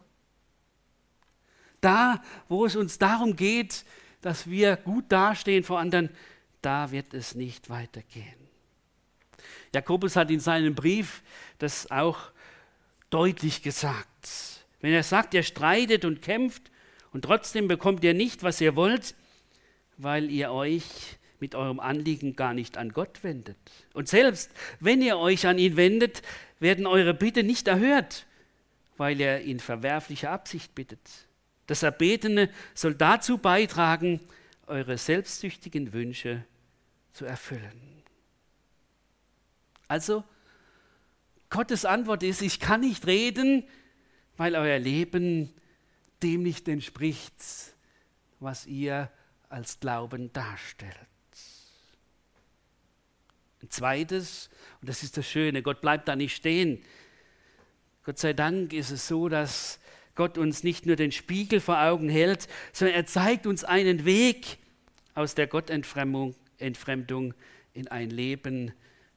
Da, 1.81 2.24
wo 2.48 2.65
es 2.65 2.75
uns 2.75 2.98
darum 2.98 3.36
geht, 3.36 3.86
dass 4.22 4.50
wir 4.50 4.75
gut 4.77 5.05
dastehen 5.10 5.63
vor 5.63 5.79
anderen, 5.79 6.10
da 6.62 6.91
wird 6.91 7.13
es 7.13 7.36
nicht 7.36 7.69
weitergehen. 7.69 8.45
Jakobus 9.74 10.15
hat 10.15 10.31
in 10.31 10.39
seinem 10.39 10.74
Brief 10.74 11.22
das 11.60 11.91
auch 11.91 12.31
deutlich 13.10 13.62
gesagt. 13.62 14.55
Wenn 14.86 14.94
er 14.94 15.01
sagt, 15.01 15.34
ihr 15.34 15.42
streitet 15.42 16.06
und 16.06 16.22
kämpft 16.22 16.70
und 17.12 17.24
trotzdem 17.25 17.68
bekommt 17.68 18.04
ihr 18.04 18.13
nicht, 18.13 18.44
was 18.44 18.62
ihr 18.62 18.75
wollt, 18.75 19.15
weil 19.98 20.30
ihr 20.30 20.51
euch 20.51 20.84
mit 21.39 21.56
eurem 21.56 21.80
Anliegen 21.80 22.36
gar 22.36 22.54
nicht 22.54 22.77
an 22.77 22.94
Gott 22.94 23.24
wendet. 23.24 23.58
Und 23.94 24.10
selbst 24.10 24.51
wenn 24.80 25.01
ihr 25.01 25.18
euch 25.18 25.48
an 25.48 25.58
ihn 25.58 25.75
wendet, 25.75 26.22
werden 26.60 26.86
eure 26.86 27.15
Bitte 27.15 27.42
nicht 27.42 27.68
erhört, 27.68 28.27
weil 28.96 29.20
er 29.22 29.42
in 29.42 29.60
verwerflicher 29.60 30.30
Absicht 30.30 30.75
bittet. 30.75 31.00
Das 31.65 31.82
Erbetene 31.82 32.51
soll 32.75 32.94
dazu 32.94 33.39
beitragen, 33.39 34.20
eure 34.68 35.00
selbstsüchtigen 35.00 35.94
Wünsche 35.94 36.44
zu 37.12 37.25
erfüllen. 37.25 38.04
Also, 39.88 40.24
Gottes 41.50 41.86
Antwort 41.86 42.22
ist, 42.22 42.44
ich 42.44 42.60
kann 42.60 42.82
nicht 42.82 43.08
reden, 43.08 43.63
weil 44.38 44.56
euer 44.56 44.80
Leben 44.80 45.54
dem 46.24 46.44
nicht 46.44 46.68
entspricht, 46.68 47.34
was 48.39 48.65
ihr 48.65 49.10
als 49.50 49.80
Glauben 49.80 50.32
darstellt. 50.34 50.94
Ein 53.62 53.70
zweites, 53.70 54.50
und 54.82 54.89
das 54.89 55.04
ist 55.04 55.18
das 55.18 55.27
Schöne, 55.27 55.62
Gott 55.62 55.82
bleibt 55.82 56.08
da 56.08 56.15
nicht 56.15 56.36
stehen. 56.36 56.84
Gott 58.04 58.20
sei 58.20 58.34
Dank 58.34 58.74
ist 58.74 58.92
es 58.92 59.08
so, 59.08 59.30
dass 59.30 59.80
Gott 60.13 60.38
uns 60.38 60.63
nicht 60.63 60.86
nur 60.86 60.96
den 60.96 61.12
Spiegel 61.12 61.60
vor 61.60 61.82
Augen 61.82 62.10
hält, 62.10 62.48
sondern 62.74 62.96
er 62.96 63.06
zeigt 63.06 63.48
uns 63.48 63.63
einen 63.63 64.06
Weg 64.06 64.58
aus 65.13 65.36
der 65.36 65.48
Gottentfremdung 65.48 66.36
Entfremdung 66.58 67.34
in 67.74 67.88
ein 67.88 68.10
Leben 68.10 68.74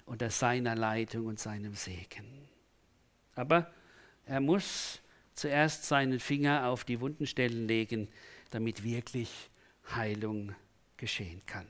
unter 0.06 0.30
seiner 0.30 0.74
Leitung 0.74 1.26
und 1.26 1.38
seinem 1.38 1.74
Segen. 1.74 2.48
Aber 3.34 3.72
er 4.26 4.40
muss 4.40 5.00
zuerst 5.38 5.84
seinen 5.84 6.20
Finger 6.20 6.66
auf 6.66 6.84
die 6.84 7.00
Wundenstellen 7.00 7.66
legen, 7.66 8.08
damit 8.50 8.82
wirklich 8.82 9.50
Heilung 9.94 10.54
geschehen 10.96 11.42
kann. 11.46 11.66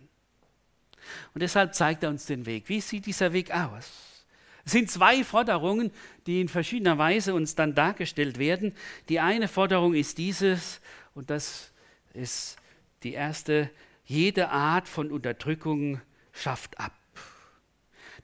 Und 1.35 1.43
deshalb 1.43 1.75
zeigt 1.75 2.03
er 2.03 2.11
uns 2.11 2.27
den 2.27 2.47
Weg. 2.47 2.69
Wie 2.69 2.81
sieht 2.81 3.07
dieser 3.07 3.33
Weg 3.33 3.53
aus? 3.53 4.25
Es 4.65 4.73
sind 4.73 4.91
zwei 4.91 5.25
Forderungen, 5.25 5.91
die 6.27 6.41
in 6.41 6.49
verschiedener 6.49 6.99
Weise 6.99 7.35
uns 7.35 7.55
dann 7.55 7.75
dargestellt 7.75 8.39
werden. 8.39 8.75
Die 9.09 9.21
eine 9.21 9.49
Forderung 9.49 9.95
ist 9.95 10.19
dieses, 10.19 10.81
und 11.15 11.31
das 11.31 11.73
ist 12.13 12.57
die 13.03 13.15
erste, 13.15 13.71
jede 14.05 14.51
Art 14.51 14.89
von 14.89 15.11
Unterdrückung 15.11 16.01
schafft 16.33 16.79
ab. 16.79 16.93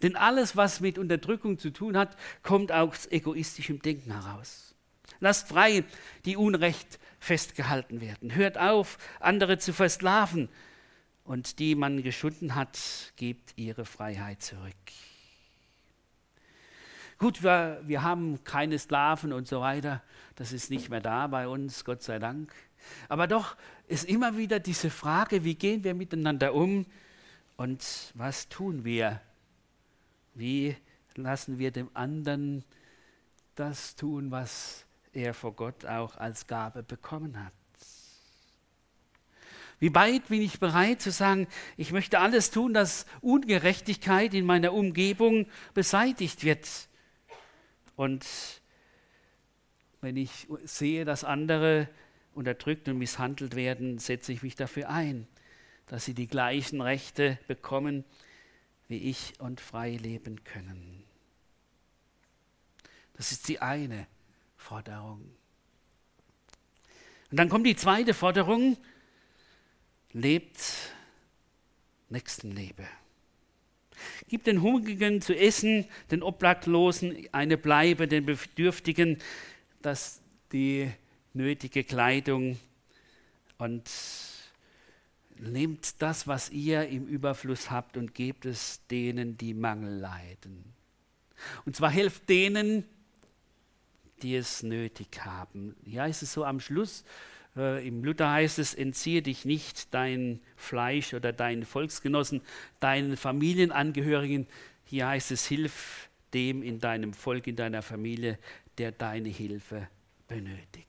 Denn 0.03 0.17
alles, 0.17 0.57
was 0.57 0.81
mit 0.81 0.99
Unterdrückung 0.99 1.59
zu 1.59 1.71
tun 1.71 1.97
hat, 1.97 2.17
kommt 2.43 2.73
aus 2.73 3.11
egoistischem 3.11 3.81
Denken 3.81 4.13
heraus. 4.13 4.74
Lasst 5.21 5.49
frei, 5.49 5.85
die 6.25 6.37
Unrecht 6.37 6.99
festgehalten 7.19 8.01
werden. 8.01 8.35
Hört 8.35 8.59
auf, 8.59 8.99
andere 9.21 9.59
zu 9.59 9.73
versklaven. 9.73 10.49
Und 11.25 11.59
die 11.59 11.75
man 11.75 12.03
geschunden 12.03 12.55
hat, 12.55 12.79
gebt 13.17 13.55
ihre 13.57 13.87
Freiheit 13.87 14.43
zurück. 14.43 14.75
Gut, 17.19 17.43
wir, 17.43 17.81
wir 17.87 18.03
haben 18.03 18.45
keine 18.45 18.79
Sklaven 18.79 19.33
und 19.33 19.49
so 19.49 19.61
weiter. 19.61 20.03
Das 20.35 20.53
ist 20.53 20.71
nicht 20.71 20.91
mehr 20.91 21.01
da 21.01 21.27
bei 21.29 21.49
uns, 21.49 21.85
Gott 21.85 22.03
sei 22.03 22.19
Dank. 22.19 22.53
Aber 23.09 23.27
doch 23.27 23.57
ist 23.87 24.05
immer 24.05 24.37
wieder 24.37 24.61
diese 24.61 24.91
Frage, 24.91 25.45
wie 25.45 25.55
gehen 25.55 25.85
wir 25.85 25.95
miteinander 25.95 26.53
um 26.55 26.85
und 27.57 28.13
was 28.15 28.49
tun 28.49 28.85
wir? 28.85 29.21
Wie 30.35 30.77
lassen 31.15 31.59
wir 31.59 31.71
dem 31.71 31.89
anderen 31.95 32.65
das 33.55 33.95
tun, 33.95 34.31
was 34.31 34.85
er 35.15 35.35
vor 35.35 35.53
Gott 35.53 35.85
auch 35.87 36.17
als 36.17 36.47
Gabe 36.47 36.83
bekommen 36.83 37.43
hat? 37.43 37.53
Wie 39.81 39.95
weit 39.95 40.29
bin 40.29 40.41
ich 40.41 40.61
bereit 40.61 41.03
zu 41.03 41.11
sagen, 41.11 41.47
ich 41.77 41.93
möchte 41.93 42.19
alles 42.19 42.51
tun, 42.51 42.73
dass 42.73 43.07
Ungerechtigkeit 43.21 44.33
in 44.33 44.47
meiner 44.47 44.73
Umgebung 44.73 45.47
beseitigt 45.75 46.45
wird? 46.45 46.69
Und 47.97 48.25
wenn 50.01 50.17
ich 50.17 50.49
sehe, 50.65 51.05
dass 51.05 51.25
andere 51.25 51.89
unterdrückt 52.35 52.89
und 52.89 52.99
misshandelt 52.99 53.57
werden, 53.57 53.99
setze 53.99 54.33
ich 54.33 54.43
mich 54.43 54.55
dafür 54.55 54.91
ein, 54.91 55.27
dass 55.87 56.05
sie 56.05 56.15
die 56.15 56.29
gleichen 56.29 56.81
Rechte 56.81 57.39
bekommen 57.47 58.05
wie 58.89 58.99
ich 58.99 59.35
und 59.39 59.61
frei 59.61 59.97
leben 59.97 60.45
können. 60.45 61.05
Das 63.15 63.33
ist 63.33 63.49
die 63.49 63.61
eine 63.61 64.07
Forderung. 64.65 65.21
Und 67.31 67.37
dann 67.39 67.51
kommt 67.51 67.67
die 67.67 67.77
zweite 67.77 68.15
Forderung, 68.15 68.79
lebt 70.13 70.95
Nächstenliebe. 72.09 72.87
Gib 74.27 74.45
den 74.45 74.63
Hungrigen 74.63 75.21
zu 75.21 75.37
essen, 75.37 75.87
den 76.11 76.23
Obdachlosen 76.23 77.29
eine 77.33 77.59
Bleibe, 77.59 78.09
den 78.09 78.25
Bedürftigen, 78.25 79.19
dass 79.83 80.23
die 80.53 80.91
nötige 81.35 81.85
Kleidung 81.85 82.59
und 83.59 83.91
nehmt 85.37 86.01
das, 86.01 86.27
was 86.27 86.49
ihr 86.49 86.89
im 86.89 87.07
Überfluss 87.07 87.71
habt 87.71 87.99
und 87.99 88.15
gebt 88.15 88.47
es 88.47 88.81
denen, 88.87 89.37
die 89.37 89.53
Mangel 89.53 89.99
leiden. 89.99 90.65
Und 91.67 91.77
zwar 91.77 91.91
helft 91.91 92.29
denen, 92.31 92.85
die 94.25 94.35
es 94.35 94.65
nötig 94.65 95.25
haben. 95.25 95.77
Ja, 95.85 96.07
ist 96.07 96.23
es 96.23 96.33
so 96.33 96.45
am 96.45 96.59
Schluss, 96.59 97.05
äh, 97.57 97.87
im 97.87 98.03
Luther 98.03 98.31
heißt 98.31 98.59
es, 98.59 98.75
entziehe 98.75 99.23
dich 99.23 99.45
nicht 99.45 99.95
dein 99.95 100.41
Fleisch 100.57 101.15
oder 101.15 101.33
deinen 101.33 101.65
Volksgenossen, 101.65 102.41
deinen 102.81 103.17
Familienangehörigen. 103.17 104.47
Hier 104.85 105.09
heißt 105.09 105.31
es, 105.31 105.47
hilf 105.47 106.09
dem 106.33 106.63
in 106.63 106.81
deinem 106.81 107.13
Volk, 107.13 107.47
in 107.47 107.57
deiner 107.57 107.83
Familie, 107.83 108.39
der 108.79 108.91
deine 108.91 109.29
Hilfe 109.29 109.89
benötigt. 110.27 110.89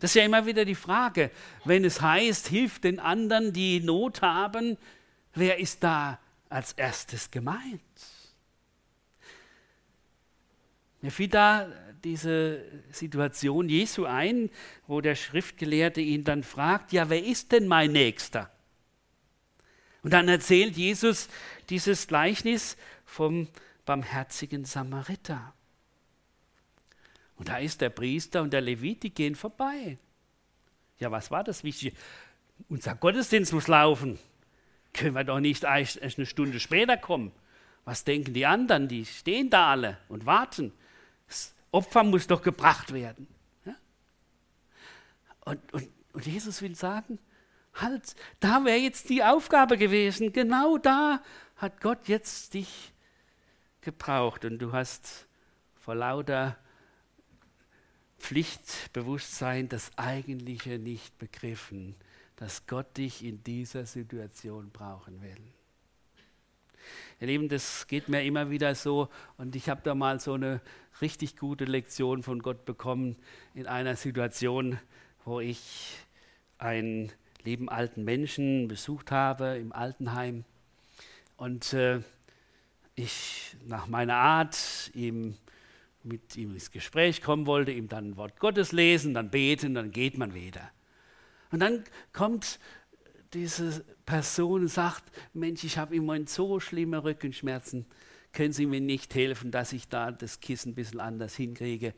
Das 0.00 0.10
ist 0.10 0.14
ja 0.14 0.24
immer 0.24 0.46
wieder 0.46 0.64
die 0.64 0.74
Frage, 0.74 1.30
wenn 1.64 1.84
es 1.84 2.00
heißt, 2.00 2.48
hilf 2.48 2.80
den 2.80 2.98
anderen, 2.98 3.52
die 3.52 3.80
Not 3.80 4.22
haben, 4.22 4.76
wer 5.34 5.58
ist 5.58 5.84
da 5.84 6.18
als 6.48 6.72
erstes 6.72 7.30
gemeint? 7.30 7.80
Mir 11.02 11.10
fiel 11.10 11.28
da 11.28 11.68
diese 12.04 12.64
Situation 12.90 13.68
Jesu 13.68 14.06
ein, 14.06 14.50
wo 14.86 15.00
der 15.00 15.14
Schriftgelehrte 15.14 16.00
ihn 16.00 16.24
dann 16.24 16.42
fragt, 16.42 16.92
ja, 16.92 17.10
wer 17.10 17.22
ist 17.22 17.52
denn 17.52 17.68
mein 17.68 17.92
Nächster? 17.92 18.50
Und 20.02 20.12
dann 20.12 20.28
erzählt 20.28 20.76
Jesus 20.76 21.28
dieses 21.68 22.08
Gleichnis 22.08 22.76
vom 23.04 23.48
barmherzigen 23.84 24.64
Samariter. 24.64 25.54
Und 27.36 27.48
da 27.48 27.58
ist 27.58 27.80
der 27.80 27.90
Priester 27.90 28.42
und 28.42 28.52
der 28.52 28.60
Levit, 28.60 29.02
die 29.02 29.14
gehen 29.14 29.34
vorbei. 29.34 29.98
Ja, 30.98 31.10
was 31.10 31.30
war 31.30 31.44
das 31.44 31.64
Wichtige? 31.64 31.96
Unser 32.68 32.94
Gottesdienst 32.94 33.52
muss 33.52 33.68
laufen. 33.68 34.18
Können 34.92 35.14
wir 35.14 35.24
doch 35.24 35.40
nicht 35.40 35.64
erst 35.64 36.00
eine 36.00 36.26
Stunde 36.26 36.60
später 36.60 36.96
kommen. 36.96 37.32
Was 37.84 38.04
denken 38.04 38.34
die 38.34 38.46
anderen? 38.46 38.86
Die 38.86 39.04
stehen 39.04 39.50
da 39.50 39.70
alle 39.70 39.98
und 40.08 40.26
warten. 40.26 40.72
Opfer 41.72 42.04
muss 42.04 42.26
doch 42.26 42.42
gebracht 42.42 42.92
werden. 42.92 43.26
Und, 45.44 45.72
und, 45.72 45.88
und 46.12 46.26
Jesus 46.26 46.62
will 46.62 46.76
sagen, 46.76 47.18
halt, 47.74 48.14
da 48.40 48.64
wäre 48.64 48.78
jetzt 48.78 49.08
die 49.08 49.24
Aufgabe 49.24 49.76
gewesen. 49.76 50.32
Genau 50.32 50.78
da 50.78 51.22
hat 51.56 51.80
Gott 51.80 52.08
jetzt 52.08 52.54
dich 52.54 52.92
gebraucht. 53.80 54.44
Und 54.44 54.58
du 54.58 54.72
hast 54.72 55.26
vor 55.74 55.94
lauter 55.94 56.56
Pflichtbewusstsein 58.18 59.68
das 59.68 59.90
Eigentliche 59.98 60.78
nicht 60.78 61.18
begriffen, 61.18 61.96
dass 62.36 62.66
Gott 62.66 62.96
dich 62.96 63.24
in 63.24 63.42
dieser 63.42 63.84
Situation 63.86 64.70
brauchen 64.70 65.20
will. 65.22 65.42
Ihr 67.20 67.26
Lieben, 67.28 67.48
das 67.48 67.86
geht 67.86 68.08
mir 68.08 68.22
immer 68.22 68.50
wieder 68.50 68.74
so 68.74 69.08
und 69.38 69.56
ich 69.56 69.68
habe 69.68 69.80
da 69.84 69.94
mal 69.94 70.20
so 70.20 70.34
eine 70.34 70.60
richtig 71.00 71.36
gute 71.36 71.64
Lektion 71.64 72.22
von 72.22 72.40
Gott 72.40 72.64
bekommen 72.64 73.16
in 73.54 73.66
einer 73.66 73.96
Situation, 73.96 74.78
wo 75.24 75.40
ich 75.40 75.96
einen 76.58 77.12
lieben 77.44 77.68
alten 77.68 78.04
Menschen 78.04 78.68
besucht 78.68 79.10
habe 79.10 79.58
im 79.58 79.72
Altenheim 79.72 80.44
und 81.36 81.72
äh, 81.72 82.00
ich 82.94 83.56
nach 83.66 83.88
meiner 83.88 84.16
Art 84.16 84.90
ihm 84.94 85.36
mit 86.04 86.36
ihm 86.36 86.52
ins 86.52 86.70
Gespräch 86.70 87.22
kommen 87.22 87.46
wollte, 87.46 87.72
ihm 87.72 87.88
dann 87.88 88.10
ein 88.10 88.16
Wort 88.16 88.38
Gottes 88.38 88.72
lesen, 88.72 89.14
dann 89.14 89.30
beten, 89.30 89.74
dann 89.74 89.90
geht 89.90 90.18
man 90.18 90.34
wieder. 90.34 90.70
Und 91.50 91.60
dann 91.60 91.84
kommt 92.12 92.58
diese 93.34 93.84
Person 94.04 94.68
sagt, 94.68 95.04
Mensch, 95.32 95.64
ich 95.64 95.78
habe 95.78 95.96
im 95.96 96.26
so 96.26 96.60
schlimme 96.60 97.02
Rückenschmerzen, 97.02 97.86
können 98.32 98.52
Sie 98.52 98.66
mir 98.66 98.80
nicht 98.80 99.14
helfen, 99.14 99.50
dass 99.50 99.72
ich 99.72 99.88
da 99.88 100.10
das 100.10 100.40
Kissen 100.40 100.72
ein 100.72 100.74
bisschen 100.74 101.00
anders 101.00 101.34
hinkriege? 101.34 101.94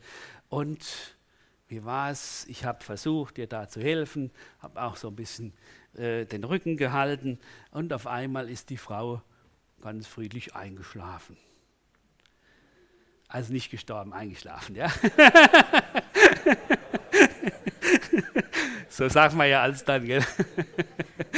Und 0.49 1.15
wie 1.67 1.83
war 1.83 2.11
es? 2.11 2.45
Ich 2.47 2.65
habe 2.65 2.83
versucht, 2.83 3.37
dir 3.37 3.47
da 3.47 3.67
zu 3.67 3.81
helfen, 3.81 4.31
habe 4.59 4.81
auch 4.81 4.97
so 4.97 5.07
ein 5.07 5.15
bisschen 5.15 5.53
äh, 5.93 6.25
den 6.25 6.43
Rücken 6.43 6.77
gehalten 6.77 7.39
und 7.71 7.93
auf 7.93 8.05
einmal 8.05 8.49
ist 8.49 8.69
die 8.69 8.77
Frau 8.77 9.21
ganz 9.81 10.07
friedlich 10.07 10.55
eingeschlafen. 10.55 11.37
Also 13.27 13.53
nicht 13.53 13.71
gestorben, 13.71 14.13
eingeschlafen, 14.13 14.75
ja. 14.75 14.89
so 18.89 19.09
sagt 19.09 19.35
man 19.35 19.49
ja 19.49 19.61
alles 19.61 19.83
dann, 19.83 20.05
gell. 20.05 20.23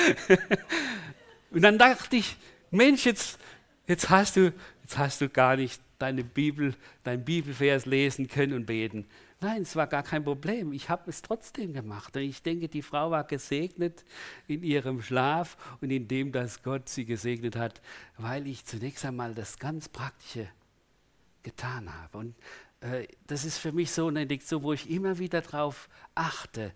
Und 1.51 1.61
dann 1.61 1.77
dachte 1.77 2.17
ich, 2.17 2.35
Mensch, 2.71 3.05
jetzt 3.05 3.39
jetzt 3.87 4.09
hast 4.09 4.35
du, 4.35 4.53
jetzt 4.83 4.97
hast 4.97 5.21
du 5.21 5.29
gar 5.29 5.55
nicht 5.55 5.81
deine 5.97 6.23
Bibel, 6.23 6.75
dein 7.03 7.25
Bibelvers 7.25 7.85
lesen 7.85 8.27
können 8.27 8.53
und 8.53 8.65
beten. 8.65 9.07
Nein, 9.39 9.61
es 9.61 9.75
war 9.75 9.87
gar 9.87 10.03
kein 10.03 10.23
Problem. 10.23 10.73
Ich 10.73 10.89
habe 10.89 11.09
es 11.09 11.21
trotzdem 11.21 11.73
gemacht. 11.73 12.15
Und 12.15 12.23
ich 12.23 12.41
denke, 12.41 12.67
die 12.67 12.81
Frau 12.81 13.11
war 13.11 13.23
gesegnet 13.23 14.03
in 14.47 14.63
ihrem 14.63 15.01
Schlaf 15.01 15.57
und 15.79 15.91
in 15.91 16.07
dem, 16.07 16.31
dass 16.31 16.63
Gott 16.63 16.89
sie 16.89 17.05
gesegnet 17.05 17.55
hat, 17.55 17.81
weil 18.17 18.47
ich 18.47 18.65
zunächst 18.65 19.05
einmal 19.05 19.33
das 19.33 19.57
ganz 19.57 19.89
Praktische 19.89 20.49
getan 21.43 21.93
habe. 21.93 22.17
Und 22.17 22.35
äh, 22.81 23.07
das 23.27 23.45
ist 23.45 23.59
für 23.59 23.71
mich 23.71 23.91
so 23.91 24.07
eine 24.07 24.25
Lektion, 24.25 24.63
wo 24.63 24.73
ich 24.73 24.89
immer 24.89 25.19
wieder 25.19 25.41
darauf 25.41 25.87
achte, 26.15 26.73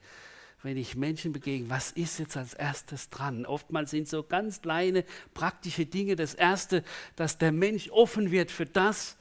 wenn 0.64 0.78
ich 0.78 0.96
Menschen 0.96 1.32
begegne, 1.32 1.70
was 1.70 1.92
ist 1.92 2.20
jetzt 2.20 2.38
als 2.38 2.54
erstes 2.54 3.10
dran? 3.10 3.46
Oftmals 3.46 3.92
sind 3.92 4.08
so 4.08 4.24
ganz 4.24 4.62
kleine 4.62 5.04
praktische 5.34 5.86
Dinge 5.86 6.16
das 6.16 6.34
Erste, 6.34 6.84
dass 7.16 7.38
der 7.38 7.52
Mensch 7.52 7.90
offen 7.90 8.32
wird 8.32 8.52
für 8.52 8.66
das, 8.66 9.18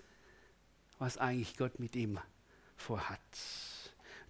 was 0.98 1.16
eigentlich 1.16 1.56
Gott 1.56 1.78
mit 1.78 1.96
ihm 1.96 2.18
vorhat. 2.76 3.20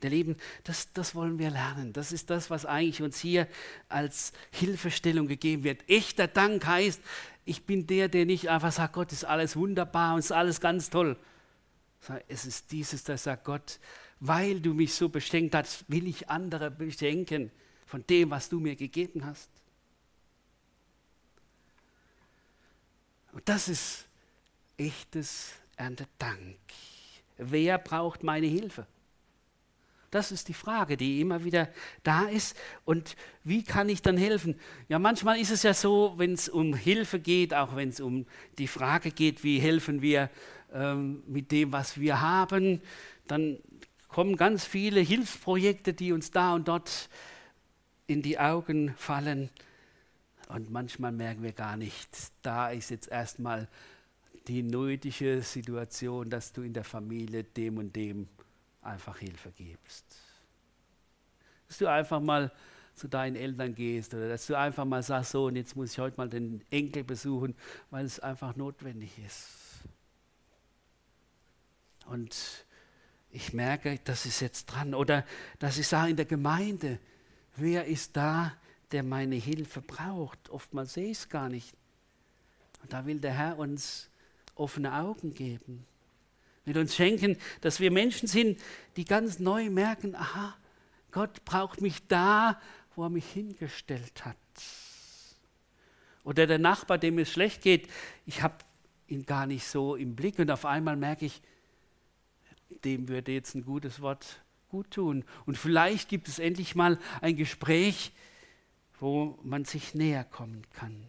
Der 0.03 0.11
Leben, 0.11 0.37
das, 0.65 0.93
das 0.95 1.15
wollen 1.15 1.39
wir 1.39 1.51
lernen. 1.51 1.93
Das 1.93 2.13
ist 2.13 2.31
das, 2.31 2.49
was 2.49 2.65
eigentlich 2.65 3.03
uns 3.03 3.19
hier 3.19 3.47
als 3.89 4.33
Hilfestellung 4.51 5.27
gegeben 5.27 5.63
wird. 5.63 5.87
Echter 5.89 6.27
Dank 6.27 6.65
heißt, 6.65 7.03
ich 7.45 7.65
bin 7.67 7.87
der, 7.87 8.09
der 8.09 8.25
nicht 8.25 8.49
einfach 8.49 8.73
sagt, 8.73 8.95
Gott 8.95 9.13
ist 9.13 9.25
alles 9.25 9.57
wunderbar 9.57 10.15
und 10.15 10.21
ist 10.21 10.33
alles 10.33 10.61
ganz 10.61 10.89
toll. 10.89 11.17
Es 12.29 12.47
ist 12.47 12.71
dieses, 12.73 13.05
das 13.05 13.25
sagt 13.25 13.45
Gott, 13.45 13.79
weil 14.21 14.61
du 14.61 14.75
mich 14.75 14.95
so 14.95 15.09
beschenkt 15.09 15.55
hast, 15.55 15.85
will 15.89 16.07
ich 16.07 16.29
andere 16.29 16.71
beschenken 16.71 17.51
von 17.87 18.05
dem, 18.07 18.31
was 18.31 18.49
du 18.49 18.61
mir 18.61 18.77
gegeben 18.77 19.25
hast. 19.25 19.49
Und 23.33 23.49
das 23.49 23.69
ist 23.69 24.07
echtes 24.77 25.53
Erntedank. 25.77 26.59
Wer 27.37 27.79
braucht 27.79 28.23
meine 28.23 28.47
Hilfe? 28.47 28.87
Das 30.11 30.33
ist 30.33 30.49
die 30.49 30.55
Frage, 30.55 30.97
die 30.97 31.21
immer 31.21 31.45
wieder 31.45 31.69
da 32.03 32.25
ist. 32.25 32.57
Und 32.85 33.17
wie 33.45 33.63
kann 33.63 33.89
ich 33.89 34.03
dann 34.03 34.17
helfen? 34.17 34.59
Ja, 34.89 34.99
manchmal 34.99 35.39
ist 35.39 35.51
es 35.51 35.63
ja 35.63 35.73
so, 35.73 36.15
wenn 36.17 36.33
es 36.33 36.49
um 36.49 36.75
Hilfe 36.75 37.21
geht, 37.21 37.55
auch 37.55 37.77
wenn 37.77 37.91
es 37.91 38.01
um 38.01 38.27
die 38.59 38.67
Frage 38.67 39.13
geht, 39.13 39.45
wie 39.45 39.61
helfen 39.61 40.03
wir 40.03 40.29
ähm, 40.73 41.23
mit 41.27 41.51
dem, 41.53 41.73
was 41.73 41.99
wir 41.99 42.21
haben, 42.21 42.81
dann 43.27 43.59
kommen 44.09 44.37
ganz 44.37 44.65
viele 44.65 45.01
Hilfsprojekte, 45.01 45.93
die 45.93 46.13
uns 46.13 46.31
da 46.31 46.55
und 46.55 46.69
dort 46.69 47.09
in 48.07 48.23
die 48.23 48.39
Augen 48.39 48.95
fallen. 48.97 49.51
Und 50.49 50.71
manchmal 50.71 51.13
merken 51.13 51.43
wir 51.43 51.53
gar 51.53 51.77
nicht, 51.77 52.09
da 52.43 52.71
ist 52.71 52.91
jetzt 52.91 53.09
erstmal 53.09 53.69
die 54.49 54.63
nötige 54.63 55.43
Situation, 55.43 56.29
dass 56.29 56.53
du 56.53 56.63
in 56.63 56.73
der 56.73 56.83
Familie 56.83 57.45
dem 57.45 57.79
und 57.79 57.95
dem 57.95 58.29
einfach 58.83 59.19
Hilfe 59.19 59.53
gibst. 59.57 60.05
Dass 61.69 61.79
du 61.79 61.87
einfach 61.87 62.21
mal 62.21 62.51
zu 62.97 63.07
deinen 63.07 63.37
Eltern 63.37 63.75
gehst 63.75 64.13
oder 64.13 64.29
dass 64.29 64.47
du 64.47 64.59
einfach 64.59 64.85
mal 64.85 65.03
sagst, 65.03 65.31
so 65.31 65.47
und 65.47 65.57
jetzt 65.57 65.77
muss 65.77 65.93
ich 65.93 65.99
heute 65.99 66.17
mal 66.17 66.29
den 66.29 66.63
Enkel 66.71 67.05
besuchen, 67.05 67.55
weil 67.91 68.05
es 68.05 68.19
einfach 68.19 68.57
notwendig 68.57 69.13
ist. 69.25 69.60
Und 72.11 72.67
ich 73.31 73.53
merke, 73.53 73.99
das 74.05 74.27
ist 74.27 74.41
jetzt 74.41 74.67
dran. 74.67 74.95
Oder 74.95 75.25
dass 75.59 75.79
ich 75.79 75.87
sage 75.87 76.11
in 76.11 76.17
der 76.17 76.27
Gemeinde, 76.27 76.99
wer 77.57 77.87
ist 77.87 78.17
da, 78.17 78.53
der 78.93 79.03
meine 79.03 79.37
Hilfe 79.37 79.81
braucht? 79.81 80.51
Oftmals 80.51 80.95
sehe 80.95 81.11
ich 81.11 81.19
es 81.19 81.29
gar 81.29 81.49
nicht. 81.49 81.75
Und 82.83 82.93
da 82.93 83.07
will 83.07 83.21
der 83.21 83.33
Herr 83.33 83.59
uns 83.59 84.11
offene 84.55 84.95
Augen 84.95 85.35
geben 85.35 85.87
will 86.65 86.79
uns 86.79 86.95
schenken, 86.95 87.37
dass 87.61 87.81
wir 87.81 87.91
Menschen 87.91 88.29
sind, 88.29 88.61
die 88.97 89.05
ganz 89.05 89.39
neu 89.39 89.71
merken, 89.71 90.15
aha, 90.15 90.57
Gott 91.11 91.45
braucht 91.45 91.81
mich 91.81 92.07
da, 92.07 92.61
wo 92.95 93.05
er 93.05 93.11
mich 93.11 93.27
hingestellt 93.31 94.25
hat. 94.25 94.37
Oder 96.23 96.47
der 96.47 96.59
Nachbar, 96.59 96.99
dem 96.99 97.19
es 97.19 97.31
schlecht 97.31 97.63
geht, 97.63 97.89
ich 98.27 98.43
habe 98.43 98.57
ihn 99.09 99.27
gar 99.27 99.47
nicht 99.47 99.67
so 99.67 99.97
im 99.97 100.15
Blick 100.15 100.39
und 100.39 100.51
auf 100.51 100.65
einmal 100.65 100.97
merke 100.97 101.27
ich, 101.27 101.43
dem 102.85 103.09
würde 103.09 103.33
jetzt 103.33 103.55
ein 103.55 103.65
gutes 103.65 104.01
Wort 104.01 104.43
gut 104.69 104.91
tun. 104.93 105.25
Und 105.47 105.59
vielleicht 105.59 106.09
gibt 106.09 106.29
es 106.29 106.39
endlich 106.39 106.75
mal 106.75 106.99
ein 107.21 107.37
Gespräch, 107.37 108.13
wo 108.99 109.39
man 109.43 109.65
sich 109.65 109.95
näher 109.95 110.25
kommen 110.25 110.63
kann. 110.71 111.07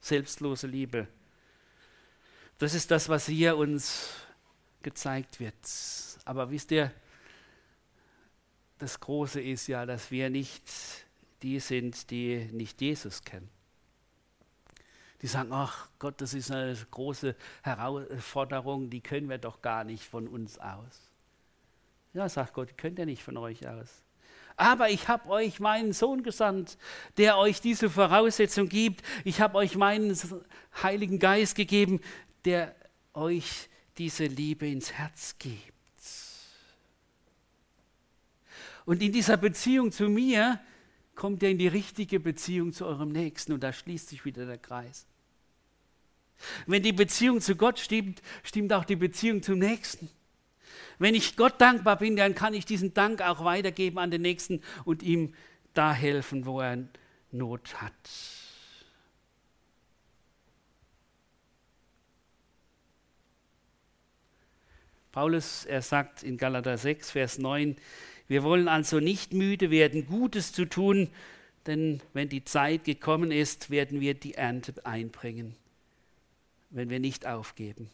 Selbstlose 0.00 0.66
Liebe 0.66 1.08
das 2.60 2.74
ist 2.74 2.90
das, 2.90 3.08
was 3.08 3.24
hier 3.24 3.56
uns 3.56 4.10
gezeigt 4.82 5.40
wird. 5.40 5.54
Aber 6.26 6.50
wisst 6.50 6.70
ihr, 6.70 6.92
das 8.78 9.00
Große 9.00 9.40
ist 9.40 9.66
ja, 9.66 9.86
dass 9.86 10.10
wir 10.10 10.28
nicht 10.28 10.62
die 11.40 11.58
sind, 11.58 12.10
die 12.10 12.50
nicht 12.52 12.82
Jesus 12.82 13.24
kennen. 13.24 13.48
Die 15.22 15.26
sagen, 15.26 15.52
ach 15.52 15.88
Gott, 15.98 16.20
das 16.20 16.34
ist 16.34 16.50
eine 16.50 16.74
große 16.90 17.36
Herausforderung, 17.62 18.88
die 18.88 19.00
können 19.00 19.28
wir 19.28 19.38
doch 19.38 19.60
gar 19.60 19.84
nicht 19.84 20.04
von 20.04 20.26
uns 20.26 20.58
aus. 20.58 21.10
Ja, 22.14 22.28
sagt 22.28 22.54
Gott, 22.54 22.76
könnt 22.78 22.98
ihr 22.98 23.06
nicht 23.06 23.22
von 23.22 23.36
euch 23.36 23.68
aus. 23.68 24.02
Aber 24.56 24.90
ich 24.90 25.08
habe 25.08 25.28
euch 25.30 25.60
meinen 25.60 25.92
Sohn 25.92 26.22
gesandt, 26.22 26.76
der 27.16 27.38
euch 27.38 27.60
diese 27.60 27.88
Voraussetzung 27.88 28.68
gibt. 28.68 29.02
Ich 29.24 29.40
habe 29.40 29.56
euch 29.56 29.76
meinen 29.76 30.18
Heiligen 30.82 31.18
Geist 31.18 31.54
gegeben, 31.54 32.00
der 32.44 32.74
euch 33.14 33.68
diese 33.96 34.26
Liebe 34.26 34.66
ins 34.66 34.92
Herz 34.92 35.36
gibt. 35.38 35.72
Und 38.84 39.02
in 39.02 39.12
dieser 39.12 39.36
Beziehung 39.36 39.92
zu 39.92 40.08
mir 40.08 40.60
kommt 41.14 41.42
ihr 41.42 41.50
in 41.50 41.58
die 41.58 41.68
richtige 41.68 42.18
Beziehung 42.18 42.72
zu 42.72 42.86
eurem 42.86 43.12
Nächsten 43.12 43.52
und 43.52 43.62
da 43.62 43.72
schließt 43.72 44.08
sich 44.08 44.24
wieder 44.24 44.46
der 44.46 44.58
Kreis. 44.58 45.06
Wenn 46.66 46.82
die 46.82 46.92
Beziehung 46.92 47.40
zu 47.40 47.56
Gott 47.56 47.78
stimmt, 47.78 48.22
stimmt 48.42 48.72
auch 48.72 48.84
die 48.84 48.96
Beziehung 48.96 49.42
zum 49.42 49.58
Nächsten. 49.58 50.10
Wenn 50.98 51.14
ich 51.14 51.36
Gott 51.36 51.60
dankbar 51.60 51.96
bin, 51.96 52.16
dann 52.16 52.34
kann 52.34 52.54
ich 52.54 52.66
diesen 52.66 52.92
Dank 52.92 53.22
auch 53.22 53.44
weitergeben 53.44 53.98
an 53.98 54.10
den 54.10 54.22
Nächsten 54.22 54.62
und 54.84 55.02
ihm 55.02 55.34
da 55.72 55.92
helfen, 55.92 56.46
wo 56.46 56.60
er 56.60 56.78
Not 57.32 57.80
hat. 57.80 57.94
Paulus, 65.12 65.64
er 65.64 65.82
sagt 65.82 66.22
in 66.22 66.36
Galater 66.36 66.78
6, 66.78 67.10
Vers 67.10 67.38
9, 67.38 67.76
wir 68.28 68.44
wollen 68.44 68.68
also 68.68 69.00
nicht 69.00 69.32
müde 69.32 69.70
werden, 69.70 70.06
Gutes 70.06 70.52
zu 70.52 70.64
tun, 70.66 71.08
denn 71.66 72.00
wenn 72.12 72.28
die 72.28 72.44
Zeit 72.44 72.84
gekommen 72.84 73.32
ist, 73.32 73.70
werden 73.70 74.00
wir 74.00 74.14
die 74.14 74.34
Ernte 74.34 74.74
einbringen, 74.86 75.56
wenn 76.70 76.88
wir 76.88 77.00
nicht 77.00 77.26
aufgeben. 77.26 77.90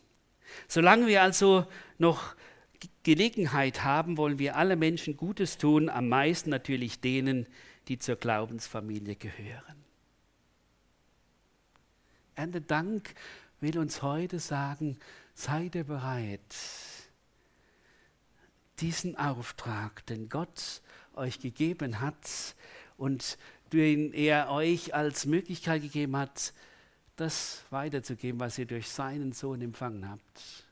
Solange 0.69 1.07
wir 1.07 1.23
also 1.23 1.67
noch 1.99 2.35
Gelegenheit 3.03 3.85
haben, 3.85 4.17
wollen 4.17 4.39
wir 4.39 4.57
alle 4.57 4.77
Menschen 4.77 5.17
Gutes 5.17 5.59
tun, 5.59 5.89
am 5.89 6.09
meisten 6.09 6.51
natürlich 6.51 7.01
denen, 7.01 7.47
die 7.89 7.99
zur 7.99 8.17
Glaubensfamilie 8.17 9.17
gehören. 9.17 9.85
Ernte 12.35 12.61
Dank 12.61 13.15
will 13.61 13.79
uns 13.79 14.03
heute 14.03 14.39
sagen, 14.39 14.99
seid 15.35 15.75
ihr 15.75 15.85
bereit, 15.85 16.55
diesen 18.81 19.17
Auftrag, 19.17 20.05
den 20.07 20.29
Gott 20.29 20.83
euch 21.15 21.41
gegeben 21.41 22.01
hat 22.01 22.55
und 22.99 23.39
den 23.73 24.13
er 24.13 24.51
euch 24.51 24.95
als 24.95 25.25
Möglichkeit 25.25 25.83
gegeben 25.83 26.17
hat, 26.17 26.53
das 27.17 27.65
weiterzugeben, 27.71 28.39
was 28.39 28.59
ihr 28.59 28.67
durch 28.67 28.89
seinen 28.89 29.33
Sohn 29.33 29.61
empfangen 29.63 30.09
habt. 30.09 30.65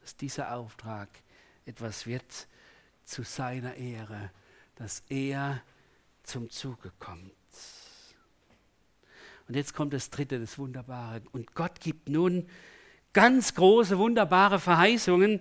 Dass 0.00 0.16
dieser 0.16 0.54
Auftrag 0.54 1.08
etwas 1.64 2.06
wird 2.06 2.46
zu 3.04 3.22
seiner 3.22 3.74
Ehre, 3.74 4.30
dass 4.76 5.02
er 5.08 5.62
zum 6.22 6.50
Zuge 6.50 6.92
kommt. 6.98 7.32
Und 9.48 9.56
jetzt 9.56 9.74
kommt 9.74 9.92
das 9.92 10.10
dritte, 10.10 10.38
das 10.38 10.58
Wunderbare. 10.58 11.22
Und 11.32 11.54
Gott 11.54 11.80
gibt 11.80 12.08
nun 12.08 12.48
ganz 13.12 13.54
große, 13.54 13.98
wunderbare 13.98 14.58
Verheißungen 14.58 15.40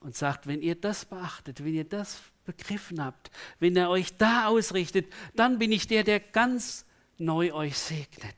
und 0.00 0.14
sagt, 0.14 0.46
wenn 0.46 0.62
ihr 0.62 0.74
das 0.74 1.04
beachtet, 1.04 1.64
wenn 1.64 1.74
ihr 1.74 1.84
das 1.84 2.20
begriffen 2.44 3.04
habt, 3.04 3.30
wenn 3.58 3.76
er 3.76 3.90
euch 3.90 4.16
da 4.16 4.46
ausrichtet, 4.46 5.12
dann 5.34 5.58
bin 5.58 5.72
ich 5.72 5.86
der, 5.88 6.04
der 6.04 6.20
ganz 6.20 6.84
neu 7.18 7.52
euch 7.52 7.76
segnet. 7.76 8.36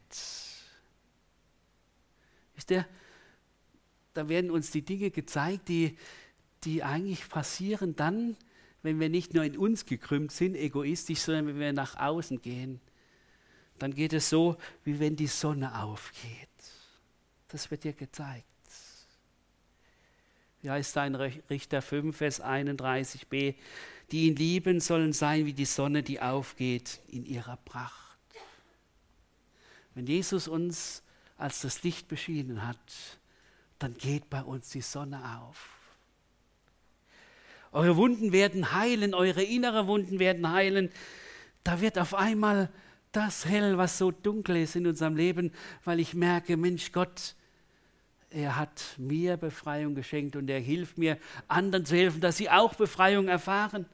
Ist 2.56 2.70
der, 2.70 2.86
da 4.14 4.28
werden 4.28 4.50
uns 4.50 4.70
die 4.70 4.82
Dinge 4.82 5.10
gezeigt, 5.10 5.68
die, 5.68 5.96
die 6.64 6.82
eigentlich 6.82 7.28
passieren 7.28 7.94
dann, 7.94 8.36
wenn 8.82 9.00
wir 9.00 9.08
nicht 9.08 9.34
nur 9.34 9.44
in 9.44 9.56
uns 9.56 9.86
gekrümmt 9.86 10.32
sind, 10.32 10.56
egoistisch, 10.56 11.20
sondern 11.20 11.46
wenn 11.46 11.58
wir 11.58 11.72
nach 11.72 11.96
außen 11.96 12.40
gehen. 12.40 12.80
dann 13.78 13.94
geht 13.94 14.12
es 14.12 14.28
so, 14.28 14.56
wie 14.84 14.98
wenn 14.98 15.14
die 15.14 15.28
Sonne 15.28 15.80
aufgeht. 15.82 16.48
Das 17.48 17.70
wird 17.70 17.84
dir 17.84 17.92
gezeigt. 17.92 18.44
Wie 20.62 20.70
heißt 20.70 20.96
da 20.96 21.06
in 21.06 21.14
Richter 21.14 21.80
5, 21.80 22.16
Vers 22.16 22.42
31b? 22.42 23.54
Die 24.10 24.26
ihn 24.26 24.36
lieben, 24.36 24.80
sollen 24.80 25.12
sein 25.12 25.46
wie 25.46 25.52
die 25.52 25.64
Sonne, 25.64 26.02
die 26.02 26.20
aufgeht 26.20 27.00
in 27.08 27.24
ihrer 27.24 27.56
Pracht. 27.58 28.07
Wenn 29.94 30.06
Jesus 30.06 30.48
uns 30.48 31.02
als 31.36 31.60
das 31.60 31.82
Licht 31.82 32.08
beschienen 32.08 32.66
hat, 32.66 32.78
dann 33.78 33.96
geht 33.96 34.28
bei 34.28 34.42
uns 34.42 34.70
die 34.70 34.80
Sonne 34.80 35.40
auf. 35.40 35.70
Eure 37.70 37.96
Wunden 37.96 38.32
werden 38.32 38.72
heilen, 38.72 39.14
eure 39.14 39.42
innere 39.42 39.86
Wunden 39.86 40.18
werden 40.18 40.50
heilen. 40.50 40.90
Da 41.64 41.80
wird 41.80 41.98
auf 41.98 42.14
einmal 42.14 42.70
das 43.12 43.46
hell, 43.46 43.78
was 43.78 43.98
so 43.98 44.10
dunkel 44.10 44.56
ist 44.56 44.76
in 44.76 44.86
unserem 44.86 45.16
Leben, 45.16 45.52
weil 45.84 46.00
ich 46.00 46.14
merke, 46.14 46.56
Mensch 46.56 46.92
Gott, 46.92 47.34
er 48.30 48.56
hat 48.56 48.82
mir 48.98 49.36
Befreiung 49.36 49.94
geschenkt 49.94 50.36
und 50.36 50.50
er 50.50 50.60
hilft 50.60 50.98
mir, 50.98 51.18
anderen 51.46 51.84
zu 51.84 51.96
helfen, 51.96 52.20
dass 52.20 52.36
sie 52.36 52.50
auch 52.50 52.74
Befreiung 52.74 53.28
erfahren. 53.28 53.86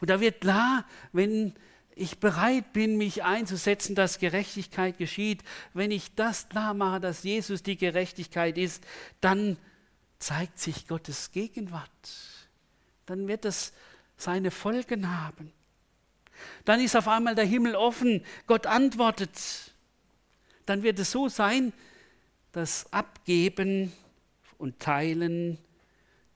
Und 0.00 0.08
da 0.08 0.20
wird 0.20 0.40
klar, 0.40 0.86
wenn 1.12 1.54
ich 2.00 2.18
bereit 2.18 2.72
bin, 2.72 2.96
mich 2.96 3.24
einzusetzen, 3.24 3.94
dass 3.94 4.18
Gerechtigkeit 4.18 4.96
geschieht, 4.96 5.42
wenn 5.74 5.90
ich 5.90 6.14
das 6.14 6.48
klar 6.48 6.72
mache, 6.72 6.98
dass 6.98 7.22
Jesus 7.22 7.62
die 7.62 7.76
Gerechtigkeit 7.76 8.56
ist, 8.56 8.84
dann 9.20 9.58
zeigt 10.18 10.58
sich 10.58 10.88
Gottes 10.88 11.30
Gegenwart. 11.30 11.90
Dann 13.04 13.28
wird 13.28 13.44
es 13.44 13.74
seine 14.16 14.50
Folgen 14.50 15.14
haben. 15.14 15.52
Dann 16.64 16.80
ist 16.80 16.96
auf 16.96 17.06
einmal 17.06 17.34
der 17.34 17.44
Himmel 17.44 17.76
offen, 17.76 18.24
Gott 18.46 18.66
antwortet. 18.66 19.38
Dann 20.64 20.82
wird 20.82 20.98
es 20.98 21.10
so 21.10 21.28
sein, 21.28 21.72
dass 22.52 22.90
Abgeben 22.94 23.92
und 24.56 24.78
Teilen 24.80 25.58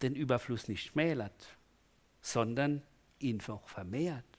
den 0.03 0.15
Überfluss 0.15 0.69
nicht 0.69 0.91
schmälert, 0.91 1.57
sondern 2.21 2.83
ihn 3.19 3.41
auch 3.49 3.67
vermehrt. 3.67 4.34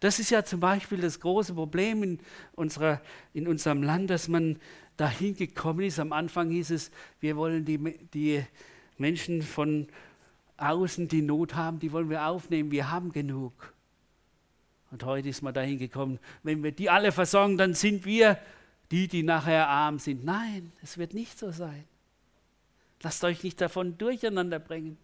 Das 0.00 0.18
ist 0.18 0.30
ja 0.30 0.44
zum 0.44 0.60
Beispiel 0.60 1.00
das 1.00 1.20
große 1.20 1.54
Problem 1.54 2.02
in, 2.02 2.20
unserer, 2.52 3.00
in 3.34 3.48
unserem 3.48 3.82
Land, 3.82 4.10
dass 4.10 4.28
man 4.28 4.58
dahin 4.96 5.36
gekommen 5.36 5.80
ist. 5.80 5.98
Am 5.98 6.12
Anfang 6.12 6.50
hieß 6.50 6.70
es, 6.70 6.90
wir 7.20 7.36
wollen 7.36 7.64
die, 7.64 7.78
die 8.12 8.44
Menschen 8.98 9.42
von 9.42 9.88
außen, 10.56 11.08
die 11.08 11.22
Not 11.22 11.54
haben, 11.54 11.78
die 11.78 11.92
wollen 11.92 12.10
wir 12.10 12.26
aufnehmen, 12.26 12.70
wir 12.70 12.90
haben 12.90 13.12
genug. 13.12 13.72
Und 14.90 15.04
heute 15.04 15.28
ist 15.28 15.42
man 15.42 15.54
dahin 15.54 15.78
gekommen, 15.78 16.18
wenn 16.42 16.62
wir 16.62 16.72
die 16.72 16.90
alle 16.90 17.12
versorgen, 17.12 17.56
dann 17.56 17.74
sind 17.74 18.04
wir 18.04 18.38
die, 18.90 19.08
die 19.08 19.22
nachher 19.22 19.68
arm 19.68 19.98
sind. 19.98 20.24
Nein, 20.24 20.72
es 20.82 20.98
wird 20.98 21.14
nicht 21.14 21.38
so 21.38 21.50
sein. 21.52 21.84
Lasst 23.02 23.24
euch 23.24 23.42
nicht 23.42 23.60
davon 23.60 23.96
durcheinander 23.96 24.58
bringen. 24.58 24.98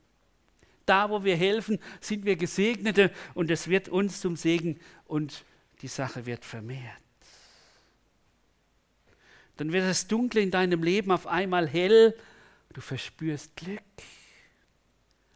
Da, 0.87 1.11
wo 1.11 1.25
wir 1.25 1.37
helfen, 1.37 1.79
sind 2.01 2.25
wir 2.25 2.37
Gesegnete 2.37 3.11
und 3.35 3.51
es 3.51 3.69
wird 3.69 3.89
uns 3.89 4.21
zum 4.21 4.37
Segen 4.37 4.79
und 5.05 5.45
die 5.83 5.89
Sache 5.89 6.27
wird 6.27 6.45
vermehrt. 6.45 7.03
Dann 9.57 9.73
wird 9.73 9.85
das 9.85 10.07
Dunkle 10.07 10.41
in 10.41 10.51
deinem 10.51 10.83
Leben 10.83 11.11
auf 11.11 11.27
einmal 11.27 11.67
hell, 11.69 12.17
du 12.73 12.81
verspürst 12.81 13.57
Glück. 13.57 13.83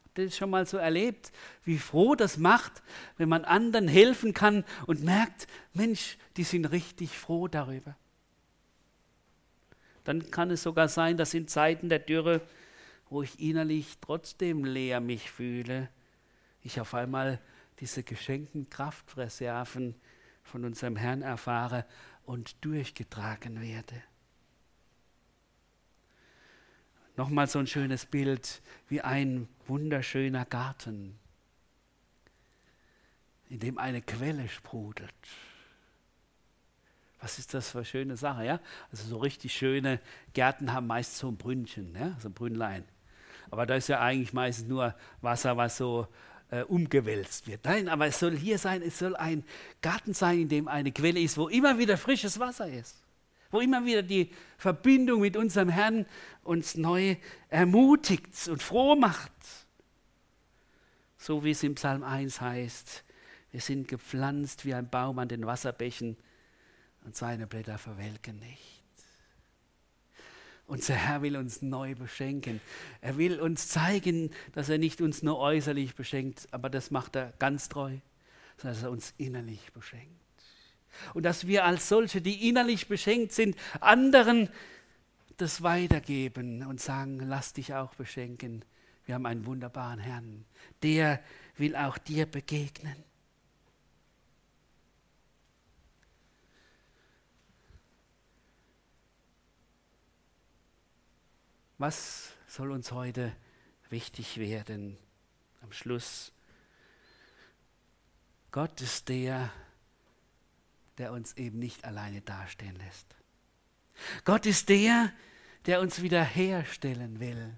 Habt 0.05 0.19
ihr 0.19 0.27
das 0.27 0.37
schon 0.37 0.51
mal 0.51 0.67
so 0.67 0.77
erlebt, 0.77 1.33
wie 1.65 1.79
froh 1.79 2.15
das 2.15 2.37
macht, 2.37 2.83
wenn 3.17 3.29
man 3.29 3.45
anderen 3.45 3.89
helfen 3.89 4.35
kann 4.35 4.65
und 4.87 5.03
merkt, 5.03 5.47
Mensch, 5.73 6.19
die 6.37 6.45
sind 6.45 6.67
richtig 6.67 7.11
froh 7.11 7.49
darüber. 7.49 7.97
Dann 10.05 10.31
kann 10.31 10.51
es 10.51 10.63
sogar 10.63 10.89
sein, 10.89 11.17
dass 11.17 11.35
in 11.35 11.49
Zeiten 11.49 11.89
der 11.89 11.99
Dürre 11.99 12.41
wo 13.11 13.23
ich 13.23 13.41
innerlich 13.41 13.99
trotzdem 14.01 14.65
leer 14.65 15.01
mich 15.01 15.31
fühle, 15.31 15.89
ich 16.63 16.81
auf 16.81 16.95
einmal 16.95 17.41
diese 17.81 18.03
geschenkten 18.03 18.71
Kraftreserven 18.71 19.97
von 20.45 20.65
unserem 20.65 20.97
Herrn 20.97 21.23
erfahre 21.23 21.85
und 22.25 22.65
durchgetragen 22.65 23.61
werde. 23.61 24.03
Nochmal 27.17 27.49
so 27.49 27.59
ein 27.59 27.67
schönes 27.67 28.07
Bild 28.07 28.63
wie 28.89 29.01
ein 29.01 29.49
wunderschöner 29.67 30.45
Garten, 30.45 31.19
in 33.49 33.59
dem 33.59 33.79
eine 33.79 34.01
Quelle 34.01 34.49
sprudelt. 34.49 35.13
Was 37.21 37.39
ist 37.39 37.53
das 37.53 37.71
für 37.71 37.79
eine 37.79 37.85
schöne 37.85 38.17
Sache, 38.17 38.45
ja? 38.45 38.61
Also 38.91 39.09
so 39.09 39.19
richtig 39.19 39.53
schöne 39.53 40.01
Gärten 40.33 40.73
haben 40.73 40.87
meist 40.87 41.19
so 41.19 41.29
ein 41.29 41.37
Brünnchen, 41.37 41.95
ja? 41.95 42.17
so 42.21 42.29
ein 42.29 42.35
Brünnlein. 42.35 42.85
Aber 43.51 43.67
da 43.67 43.75
ist 43.75 43.89
ja 43.89 44.01
eigentlich 44.01 44.33
meistens 44.33 44.69
nur 44.69 44.95
Wasser, 45.21 45.57
was 45.57 45.77
so 45.77 46.07
äh, 46.51 46.63
umgewälzt 46.63 47.47
wird. 47.47 47.65
Nein, 47.65 47.89
aber 47.89 48.07
es 48.07 48.19
soll 48.19 48.37
hier 48.37 48.59
sein, 48.59 48.83
es 48.83 48.99
soll 48.99 49.17
ein 49.17 49.45
Garten 49.83 50.15
sein, 50.15 50.41
in 50.41 50.49
dem 50.49 50.69
eine 50.69 50.93
Quelle 50.93 51.21
ist, 51.21 51.37
wo 51.39 51.49
immer 51.49 51.79
wieder 51.79 51.97
frisches 51.97 52.39
Wasser 52.39 52.69
ist. 52.69 52.97
Wo 53.51 53.61
immer 53.61 53.85
wieder 53.85 54.03
die 54.03 54.31
Verbindung 54.59 55.21
mit 55.21 55.37
unserem 55.37 55.69
Herrn 55.69 56.07
uns 56.45 56.77
neu 56.77 57.17
ermutigt 57.49 58.49
und 58.49 58.63
froh 58.63 58.95
macht. 58.95 59.33
So 61.19 61.45
wie 61.45 61.51
es 61.51 61.63
im 61.63 61.75
Psalm 61.75 62.03
1 62.05 62.41
heißt, 62.41 63.05
wir 63.51 63.61
sind 63.61 63.89
gepflanzt 63.89 64.65
wie 64.65 64.75
ein 64.75 64.89
Baum 64.89 65.19
an 65.19 65.29
den 65.29 65.45
Wasserbächen 65.47 66.17
und 67.05 67.17
seine 67.17 67.47
Blätter 67.47 67.79
verwelken 67.79 68.39
nicht. 68.39 68.80
Unser 70.71 70.95
Herr 70.95 71.21
will 71.21 71.37
uns 71.37 71.63
neu 71.63 71.97
beschenken. 71.97 72.61
Er 73.01 73.17
will 73.17 73.41
uns 73.41 73.67
zeigen, 73.67 74.31
dass 74.53 74.69
er 74.69 74.79
nicht 74.79 75.01
uns 75.01 75.21
nur 75.21 75.41
äußerlich 75.41 75.97
beschenkt, 75.97 76.47
aber 76.53 76.71
das 76.71 76.93
macht 76.93 77.17
er 77.17 77.33
ganz 77.41 77.69
treu, 77.69 77.97
sondern 78.57 78.77
dass 78.77 78.85
er 78.85 78.93
uns 78.93 79.13
innerlich 79.19 79.73
beschenkt. 79.73 80.15
Und 81.13 81.25
dass 81.25 81.49
wir 81.49 81.65
als 81.65 81.89
solche, 81.89 82.21
die 82.21 82.49
innerlich 82.49 82.87
beschenkt 82.87 83.33
sind, 83.33 83.57
anderen 83.81 84.49
das 85.39 85.63
weitergeben 85.63 86.65
und 86.65 86.81
sagen, 86.81 87.19
lass 87.19 87.53
dich 87.53 87.75
auch 87.75 87.97
beschenken. 87.97 88.65
Wir 89.07 89.17
haben 89.17 89.27
einen 89.27 89.47
wunderbaren 89.47 89.99
Herrn. 89.99 90.45
Der 90.85 91.21
will 91.57 91.75
auch 91.75 91.99
dir 91.99 92.27
begegnen. 92.27 93.10
Was 101.81 102.35
soll 102.47 102.73
uns 102.73 102.93
heute 102.93 103.35
wichtig 103.89 104.37
werden 104.37 104.99
am 105.63 105.73
Schluss? 105.73 106.31
Gott 108.51 108.83
ist 108.83 109.09
der, 109.09 109.51
der 110.99 111.11
uns 111.13 111.39
eben 111.39 111.59
nicht 111.59 111.87
alleine 111.87 112.21
dastehen 112.21 112.77
lässt. 112.77 113.07
Gott 114.27 114.45
ist 114.45 114.69
der, 114.69 115.11
der 115.65 115.81
uns 115.81 116.03
wiederherstellen 116.03 117.19
will. 117.19 117.57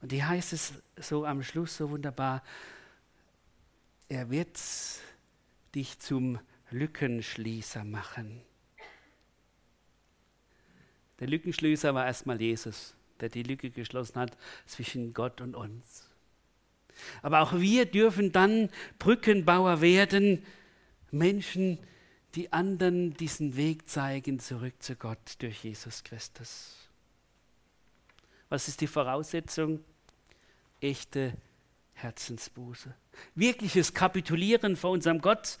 Und 0.00 0.12
die 0.12 0.24
heißt 0.24 0.54
es 0.54 0.72
so 0.96 1.26
am 1.26 1.42
Schluss 1.42 1.76
so 1.76 1.90
wunderbar, 1.90 2.42
er 4.08 4.30
wird 4.30 4.58
dich 5.74 5.98
zum 5.98 6.40
Lückenschließer 6.70 7.84
machen. 7.84 8.40
Der 11.20 11.28
Lückenschließer 11.28 11.94
war 11.94 12.06
erstmal 12.06 12.40
Jesus 12.40 12.94
der 13.20 13.28
die 13.28 13.42
Lücke 13.42 13.70
geschlossen 13.70 14.20
hat 14.20 14.36
zwischen 14.66 15.14
Gott 15.14 15.40
und 15.40 15.54
uns. 15.54 16.08
Aber 17.22 17.40
auch 17.40 17.54
wir 17.54 17.86
dürfen 17.86 18.32
dann 18.32 18.70
Brückenbauer 18.98 19.80
werden, 19.80 20.44
Menschen, 21.10 21.78
die 22.34 22.52
anderen 22.52 23.14
diesen 23.14 23.56
Weg 23.56 23.88
zeigen 23.88 24.38
zurück 24.40 24.74
zu 24.80 24.96
Gott 24.96 25.36
durch 25.38 25.64
Jesus 25.64 26.04
Christus. 26.04 26.76
Was 28.48 28.68
ist 28.68 28.80
die 28.80 28.86
Voraussetzung? 28.86 29.84
Echte 30.80 31.34
Herzensbuße. 31.94 32.94
Wirkliches 33.34 33.92
Kapitulieren 33.94 34.76
vor 34.76 34.90
unserem 34.90 35.20
Gott 35.20 35.58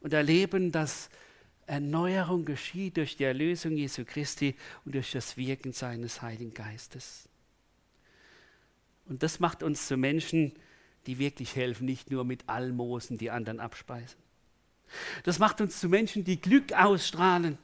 und 0.00 0.12
erleben, 0.12 0.72
dass 0.72 1.08
Erneuerung 1.70 2.44
geschieht 2.44 2.96
durch 2.96 3.16
die 3.16 3.22
Erlösung 3.22 3.76
Jesu 3.76 4.04
Christi 4.04 4.56
und 4.84 4.96
durch 4.96 5.12
das 5.12 5.36
Wirken 5.36 5.72
seines 5.72 6.20
Heiligen 6.20 6.52
Geistes. 6.52 7.28
Und 9.06 9.22
das 9.22 9.38
macht 9.38 9.62
uns 9.62 9.86
zu 9.86 9.96
Menschen, 9.96 10.52
die 11.06 11.20
wirklich 11.20 11.54
helfen, 11.54 11.84
nicht 11.84 12.10
nur 12.10 12.24
mit 12.24 12.48
Almosen 12.48 13.18
die 13.18 13.30
anderen 13.30 13.60
abspeisen. 13.60 14.18
Das 15.22 15.38
macht 15.38 15.60
uns 15.60 15.78
zu 15.78 15.88
Menschen, 15.88 16.24
die 16.24 16.40
Glück 16.40 16.72
ausstrahlen. 16.72 17.56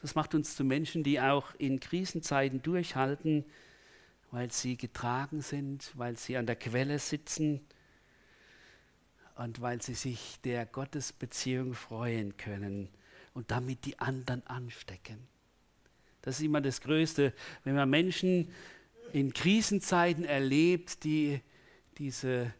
Das 0.00 0.16
macht 0.16 0.34
uns 0.34 0.56
zu 0.56 0.64
Menschen, 0.64 1.04
die 1.04 1.20
auch 1.20 1.54
in 1.58 1.78
Krisenzeiten 1.78 2.60
durchhalten, 2.60 3.44
weil 4.32 4.50
sie 4.50 4.76
getragen 4.76 5.42
sind, 5.42 5.92
weil 5.94 6.16
sie 6.16 6.36
an 6.36 6.46
der 6.46 6.56
Quelle 6.56 6.98
sitzen 6.98 7.60
und 9.38 9.60
weil 9.60 9.80
sie 9.80 9.94
sich 9.94 10.40
der 10.42 10.66
Gottesbeziehung 10.66 11.74
freuen 11.74 12.36
können 12.36 12.88
und 13.34 13.52
damit 13.52 13.84
die 13.84 13.98
anderen 14.00 14.44
anstecken. 14.48 15.28
Das 16.22 16.40
ist 16.40 16.44
immer 16.44 16.60
das 16.60 16.80
Größte, 16.80 17.32
wenn 17.62 17.76
man 17.76 17.88
Menschen 17.88 18.52
in 19.12 19.32
Krisenzeiten 19.32 20.24
erlebt, 20.24 21.04
die 21.04 21.40
diese 21.98 22.52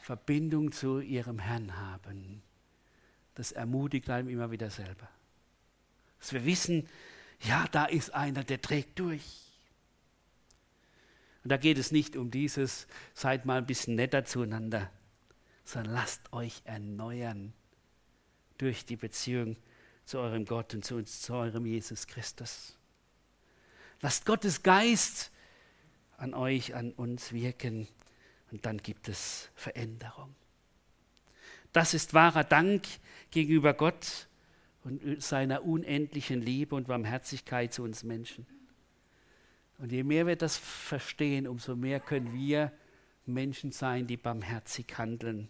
Verbindung 0.00 0.72
zu 0.72 1.00
ihrem 1.00 1.38
Herrn 1.38 1.76
haben. 1.76 2.42
Das 3.34 3.52
ermutigt 3.52 4.08
einem 4.08 4.30
immer 4.30 4.50
wieder 4.50 4.70
selber. 4.70 5.08
Dass 6.18 6.32
wir 6.32 6.46
wissen, 6.46 6.88
ja, 7.40 7.66
da 7.72 7.84
ist 7.84 8.14
einer, 8.14 8.42
der 8.42 8.62
trägt 8.62 8.98
durch. 8.98 9.52
Und 11.42 11.50
da 11.50 11.58
geht 11.58 11.76
es 11.76 11.92
nicht 11.92 12.16
um 12.16 12.30
dieses, 12.30 12.86
seid 13.12 13.44
mal 13.44 13.58
ein 13.58 13.66
bisschen 13.66 13.96
netter 13.96 14.24
zueinander, 14.24 14.90
sondern 15.64 15.94
lasst 15.94 16.32
euch 16.32 16.62
erneuern 16.64 17.52
durch 18.58 18.84
die 18.84 18.96
Beziehung 18.96 19.56
zu 20.04 20.18
eurem 20.18 20.44
Gott 20.44 20.74
und 20.74 20.84
zu, 20.84 20.96
uns, 20.96 21.22
zu 21.22 21.34
eurem 21.34 21.66
Jesus 21.66 22.06
Christus. 22.06 22.76
Lasst 24.00 24.26
Gottes 24.26 24.62
Geist 24.62 25.30
an 26.18 26.34
euch, 26.34 26.74
an 26.74 26.92
uns 26.92 27.32
wirken 27.32 27.88
und 28.50 28.66
dann 28.66 28.78
gibt 28.78 29.08
es 29.08 29.50
Veränderung. 29.54 30.34
Das 31.72 31.94
ist 31.94 32.14
wahrer 32.14 32.44
Dank 32.44 32.86
gegenüber 33.30 33.74
Gott 33.74 34.28
und 34.84 35.22
seiner 35.22 35.64
unendlichen 35.64 36.40
Liebe 36.40 36.76
und 36.76 36.86
Barmherzigkeit 36.86 37.72
zu 37.72 37.82
uns 37.82 38.04
Menschen. 38.04 38.46
Und 39.78 39.90
je 39.90 40.04
mehr 40.04 40.26
wir 40.26 40.36
das 40.36 40.56
verstehen, 40.56 41.48
umso 41.48 41.74
mehr 41.74 41.98
können 41.98 42.32
wir 42.34 42.70
Menschen 43.26 43.72
sein, 43.72 44.06
die 44.06 44.16
barmherzig 44.16 44.86
handeln. 44.96 45.48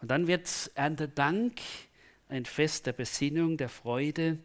Und 0.00 0.10
dann 0.10 0.26
wird 0.26 0.70
Erntedank 0.74 1.60
ein 2.28 2.44
Fest 2.44 2.86
der 2.86 2.92
Besinnung, 2.92 3.56
der 3.56 3.68
Freude 3.68 4.38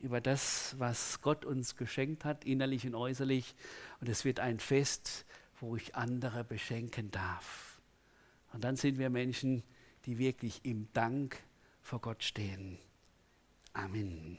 über 0.00 0.20
das, 0.20 0.74
was 0.78 1.20
Gott 1.22 1.44
uns 1.44 1.76
geschenkt 1.76 2.24
hat, 2.24 2.44
innerlich 2.44 2.86
und 2.86 2.94
äußerlich. 2.94 3.54
Und 4.00 4.08
es 4.08 4.24
wird 4.24 4.40
ein 4.40 4.58
Fest, 4.58 5.24
wo 5.60 5.76
ich 5.76 5.94
andere 5.94 6.44
beschenken 6.44 7.10
darf. 7.10 7.80
Und 8.52 8.64
dann 8.64 8.76
sind 8.76 8.98
wir 8.98 9.10
Menschen, 9.10 9.62
die 10.04 10.18
wirklich 10.18 10.60
im 10.64 10.88
Dank 10.92 11.38
vor 11.80 12.00
Gott 12.00 12.24
stehen. 12.24 12.78
Amen. 13.72 14.38